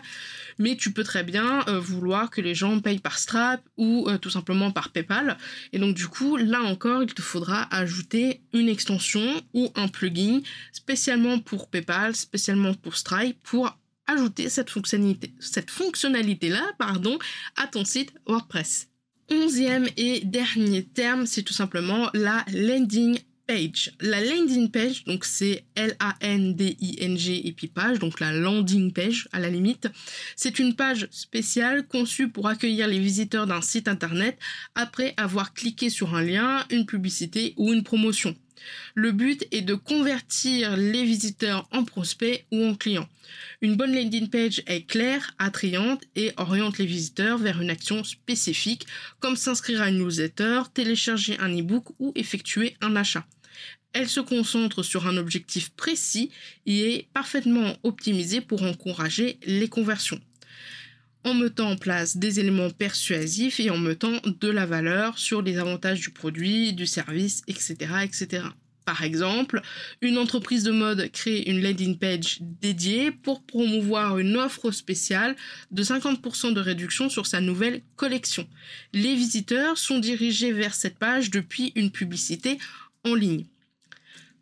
Mais 0.60 0.76
tu 0.76 0.92
peux 0.92 1.04
très 1.04 1.24
bien 1.24 1.66
vouloir 1.68 2.30
que 2.30 2.42
les 2.42 2.54
gens 2.54 2.80
payent 2.80 3.00
par 3.00 3.18
Stripe 3.18 3.62
ou 3.78 4.08
tout 4.22 4.30
simplement 4.30 4.70
par 4.70 4.90
PayPal 4.90 5.38
Et 5.72 5.80
donc 5.80 5.96
du 5.96 6.08
coup, 6.08 6.38
là 6.38 6.62
encore, 6.62 7.04
il 7.04 7.14
te 7.14 7.22
faudra 7.22 7.68
ajouter 7.76 8.42
une 8.54 8.70
extension 8.70 9.42
ou 9.54 9.72
un 9.76 9.88
plugin 9.88 10.42
spécialement 10.72 11.40
pour 11.40 11.70
PayPal, 11.70 12.16
spécialement 12.16 12.74
pour 12.74 12.96
Stripe, 12.96 13.38
pour 13.44 13.78
ajouter 14.08 14.50
cette 14.50 14.70
fonctionnalité, 14.70 15.34
fonctionnalité-là, 15.68 16.74
pardon, 16.78 17.18
à 17.56 17.68
ton 17.68 17.86
site 17.86 18.14
WordPress. 18.28 18.90
Onzième 19.32 19.88
et 19.96 20.22
dernier 20.26 20.84
terme, 20.84 21.26
c'est 21.26 21.44
tout 21.44 21.54
simplement 21.54 22.10
la 22.14 22.44
landing 22.52 23.18
page. 23.46 23.92
La 24.00 24.24
landing 24.24 24.72
page, 24.72 25.04
donc 25.06 25.26
c'est 25.26 25.66
L-A-N-D-I-N-G 25.76 27.48
et 27.48 27.52
puis 27.52 27.68
page, 27.68 28.00
donc 28.00 28.20
la 28.20 28.32
landing 28.32 28.94
page 28.94 29.28
à 29.32 29.40
la 29.40 29.50
limite. 29.50 29.88
C'est 30.36 30.60
une 30.60 30.76
page 30.76 31.08
spéciale 31.12 31.88
conçue 31.88 32.30
pour 32.30 32.48
accueillir 32.48 32.88
les 32.88 33.00
visiteurs 33.00 33.48
d'un 33.48 33.62
site 33.62 33.88
internet 33.88 34.38
après 34.76 35.14
avoir 35.18 35.54
cliqué 35.54 35.90
sur 35.90 36.16
un 36.16 36.22
lien, 36.22 36.66
une 36.70 36.86
publicité 36.86 37.54
ou 37.58 37.74
une 37.74 37.84
promotion. 37.84 38.36
Le 38.96 39.12
but 39.12 39.46
est 39.52 39.62
de 39.62 39.76
convertir 39.76 40.78
les 40.78 41.04
visiteurs 41.04 41.68
en 41.72 41.84
prospects 41.84 42.46
ou 42.52 42.64
en 42.64 42.76
clients. 42.76 43.10
Une 43.62 43.76
bonne 43.76 43.96
landing 43.96 44.30
page 44.30 44.62
est 44.68 44.84
claire, 44.84 45.34
attrayante 45.40 46.04
et 46.16 46.32
oriente 46.38 46.78
les 46.78 46.86
visiteurs 46.86 47.38
vers 47.38 47.62
une 47.62 47.70
action 47.70 48.04
spécifique 48.04 48.86
comme 49.20 49.36
s'inscrire 49.36 49.82
à 49.82 49.90
une 49.90 50.00
newsletter, 50.00 50.62
télécharger 50.74 51.38
un 51.40 51.58
e-book 51.58 51.86
ou 52.00 52.12
effectuer 52.16 52.76
un 52.82 52.96
achat. 52.96 53.26
Elle 53.94 54.10
se 54.10 54.20
concentre 54.20 54.82
sur 54.82 55.08
un 55.08 55.18
objectif 55.18 55.70
précis 55.70 56.32
et 56.66 56.96
est 56.96 57.08
parfaitement 57.14 57.78
optimisée 57.84 58.42
pour 58.42 58.64
encourager 58.64 59.38
les 59.46 59.70
conversions 59.70 60.20
en 61.24 61.34
mettant 61.34 61.72
en 61.72 61.76
place 61.76 62.18
des 62.18 62.40
éléments 62.40 62.70
persuasifs 62.70 63.60
et 63.60 63.70
en 63.70 63.78
mettant 63.78 64.20
de 64.26 64.50
la 64.50 64.66
valeur 64.66 65.18
sur 65.18 65.42
les 65.42 65.58
avantages 65.58 66.02
du 66.02 66.10
produit, 66.10 66.74
du 66.74 66.86
service, 66.86 67.44
etc. 67.48 67.76
etc. 68.04 68.44
Par 68.86 69.04
exemple, 69.04 69.62
une 70.02 70.18
entreprise 70.18 70.64
de 70.64 70.72
mode 70.72 71.10
crée 71.12 71.44
une 71.44 71.62
landing 71.62 71.98
page 71.98 72.40
dédiée 72.42 73.12
pour 73.12 73.44
promouvoir 73.44 74.20
une 74.20 74.36
offre 74.36 74.72
spéciale 74.72 75.36
de 75.72 75.84
50% 75.84 76.54
de 76.54 76.60
réduction 76.60 77.10
sur 77.10 77.26
sa 77.26 77.40
nouvelle 77.40 77.82
collection. 77.96 78.48
Les 78.92 79.16
visiteurs 79.16 79.78
sont 79.78 80.00
dirigés 80.00 80.52
vers 80.52 80.76
cette 80.76 81.00
page 81.00 81.30
depuis 81.30 81.72
une 81.76 81.92
publicité 81.92 82.58
en 83.06 83.16
ligne. 83.16 83.46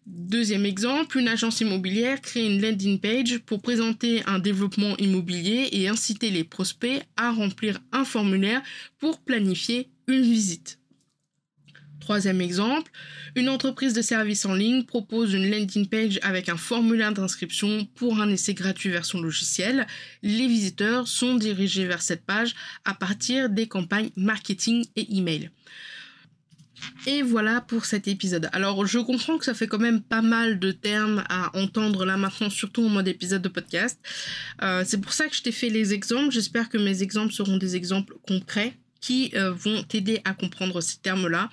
Deuxième 0.07 0.65
exemple, 0.65 1.19
une 1.19 1.27
agence 1.27 1.61
immobilière 1.61 2.21
crée 2.21 2.45
une 2.45 2.59
landing 2.59 2.99
page 2.99 3.37
pour 3.39 3.61
présenter 3.61 4.23
un 4.25 4.39
développement 4.39 4.97
immobilier 4.97 5.69
et 5.73 5.87
inciter 5.87 6.31
les 6.31 6.43
prospects 6.43 7.03
à 7.17 7.31
remplir 7.31 7.79
un 7.91 8.03
formulaire 8.03 8.63
pour 8.97 9.19
planifier 9.19 9.89
une 10.07 10.23
visite. 10.23 10.79
Troisième 11.99 12.41
exemple, 12.41 12.91
une 13.35 13.47
entreprise 13.47 13.93
de 13.93 14.01
services 14.01 14.45
en 14.47 14.55
ligne 14.55 14.83
propose 14.85 15.33
une 15.33 15.49
landing 15.51 15.87
page 15.87 16.19
avec 16.23 16.49
un 16.49 16.57
formulaire 16.57 17.13
d'inscription 17.13 17.85
pour 17.93 18.19
un 18.19 18.29
essai 18.29 18.55
gratuit 18.55 18.89
vers 18.89 19.05
son 19.05 19.21
logiciel. 19.21 19.85
Les 20.23 20.47
visiteurs 20.47 21.07
sont 21.07 21.35
dirigés 21.35 21.85
vers 21.85 22.01
cette 22.01 22.25
page 22.25 22.55
à 22.85 22.95
partir 22.95 23.51
des 23.51 23.67
campagnes 23.67 24.09
marketing 24.15 24.83
et 24.95 25.15
email. 25.15 25.51
Et 27.07 27.21
voilà 27.21 27.61
pour 27.61 27.85
cet 27.85 28.07
épisode. 28.07 28.49
Alors 28.53 28.85
je 28.85 28.99
comprends 28.99 29.37
que 29.37 29.45
ça 29.45 29.53
fait 29.53 29.67
quand 29.67 29.79
même 29.79 30.01
pas 30.01 30.21
mal 30.21 30.59
de 30.59 30.71
termes 30.71 31.23
à 31.29 31.55
entendre 31.57 32.05
là 32.05 32.17
maintenant, 32.17 32.49
surtout 32.49 32.83
en 32.85 32.89
mode 32.89 33.07
épisode 33.07 33.41
de 33.41 33.49
podcast. 33.49 33.99
Euh, 34.61 34.83
c'est 34.85 34.99
pour 34.99 35.13
ça 35.13 35.27
que 35.27 35.35
je 35.35 35.41
t'ai 35.41 35.51
fait 35.51 35.69
les 35.69 35.93
exemples. 35.93 36.31
J'espère 36.31 36.69
que 36.69 36.77
mes 36.77 37.03
exemples 37.03 37.33
seront 37.33 37.57
des 37.57 37.75
exemples 37.75 38.15
concrets 38.27 38.73
qui 38.99 39.31
euh, 39.35 39.51
vont 39.51 39.83
t'aider 39.83 40.21
à 40.25 40.33
comprendre 40.33 40.79
ces 40.79 40.97
termes-là. 40.99 41.49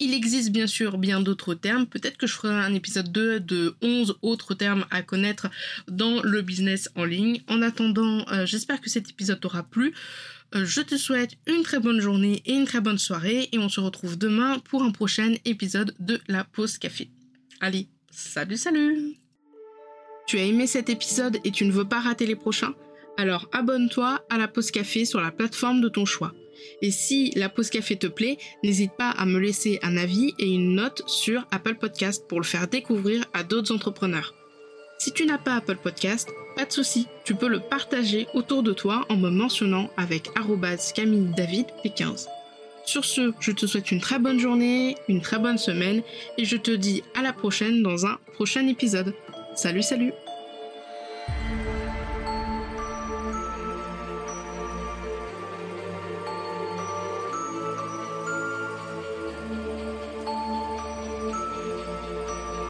Il 0.00 0.12
existe 0.12 0.50
bien 0.50 0.66
sûr 0.66 0.98
bien 0.98 1.20
d'autres 1.20 1.54
termes. 1.54 1.86
Peut-être 1.86 2.16
que 2.16 2.26
je 2.26 2.34
ferai 2.34 2.54
un 2.54 2.74
épisode 2.74 3.12
2 3.12 3.40
de 3.40 3.76
11 3.82 4.16
autres 4.22 4.54
termes 4.54 4.86
à 4.90 5.02
connaître 5.02 5.48
dans 5.88 6.22
le 6.22 6.42
business 6.42 6.88
en 6.96 7.04
ligne. 7.04 7.40
En 7.48 7.62
attendant, 7.62 8.26
euh, 8.32 8.46
j'espère 8.46 8.80
que 8.80 8.90
cet 8.90 9.10
épisode 9.10 9.40
t'aura 9.40 9.62
plu. 9.62 9.94
Euh, 10.54 10.64
je 10.64 10.80
te 10.80 10.96
souhaite 10.96 11.32
une 11.46 11.62
très 11.62 11.80
bonne 11.80 12.00
journée 12.00 12.42
et 12.46 12.52
une 12.52 12.64
très 12.64 12.80
bonne 12.80 12.98
soirée 12.98 13.48
et 13.52 13.58
on 13.58 13.68
se 13.68 13.80
retrouve 13.80 14.16
demain 14.16 14.60
pour 14.60 14.82
un 14.82 14.92
prochain 14.92 15.34
épisode 15.44 15.94
de 15.98 16.20
la 16.28 16.44
pause 16.44 16.78
café. 16.78 17.10
Allez, 17.60 17.88
salut 18.10 18.56
salut 18.56 19.16
Tu 20.26 20.38
as 20.38 20.44
aimé 20.44 20.66
cet 20.66 20.90
épisode 20.90 21.38
et 21.44 21.50
tu 21.50 21.64
ne 21.64 21.72
veux 21.72 21.88
pas 21.88 22.00
rater 22.00 22.26
les 22.26 22.36
prochains? 22.36 22.74
Alors 23.16 23.48
abonne-toi 23.52 24.24
à 24.30 24.38
la 24.38 24.48
pause 24.48 24.70
café 24.70 25.04
sur 25.04 25.20
la 25.20 25.32
plateforme 25.32 25.80
de 25.80 25.88
ton 25.88 26.04
choix. 26.04 26.32
Et 26.82 26.92
si 26.92 27.32
la 27.34 27.48
pause 27.48 27.70
café 27.70 27.96
te 27.96 28.06
plaît, 28.06 28.38
n'hésite 28.62 28.92
pas 28.96 29.10
à 29.10 29.26
me 29.26 29.40
laisser 29.40 29.80
un 29.82 29.96
avis 29.96 30.34
et 30.38 30.48
une 30.48 30.76
note 30.76 31.02
sur 31.08 31.46
Apple 31.50 31.74
Podcast 31.74 32.26
pour 32.28 32.38
le 32.38 32.44
faire 32.44 32.68
découvrir 32.68 33.24
à 33.32 33.42
d'autres 33.42 33.74
entrepreneurs. 33.74 34.34
Si 34.98 35.12
tu 35.12 35.26
n'as 35.26 35.38
pas 35.38 35.56
Apple 35.56 35.78
Podcast, 35.82 36.28
pas 36.54 36.64
de 36.64 36.72
souci, 36.72 37.08
tu 37.24 37.34
peux 37.34 37.48
le 37.48 37.60
partager 37.60 38.26
autour 38.34 38.62
de 38.62 38.72
toi 38.72 39.04
en 39.08 39.16
me 39.16 39.30
mentionnant 39.30 39.90
avec 39.96 40.30
Camille 40.94 41.32
David 41.36 41.66
P15. 41.84 42.26
Sur 42.84 43.04
ce, 43.04 43.32
je 43.40 43.52
te 43.52 43.66
souhaite 43.66 43.90
une 43.90 44.00
très 44.00 44.18
bonne 44.18 44.38
journée, 44.38 44.96
une 45.08 45.20
très 45.20 45.38
bonne 45.38 45.58
semaine 45.58 46.02
et 46.38 46.44
je 46.44 46.56
te 46.56 46.70
dis 46.70 47.02
à 47.18 47.22
la 47.22 47.32
prochaine 47.32 47.82
dans 47.82 48.06
un 48.06 48.18
prochain 48.34 48.66
épisode. 48.68 49.14
Salut 49.54 49.82
salut 49.82 50.12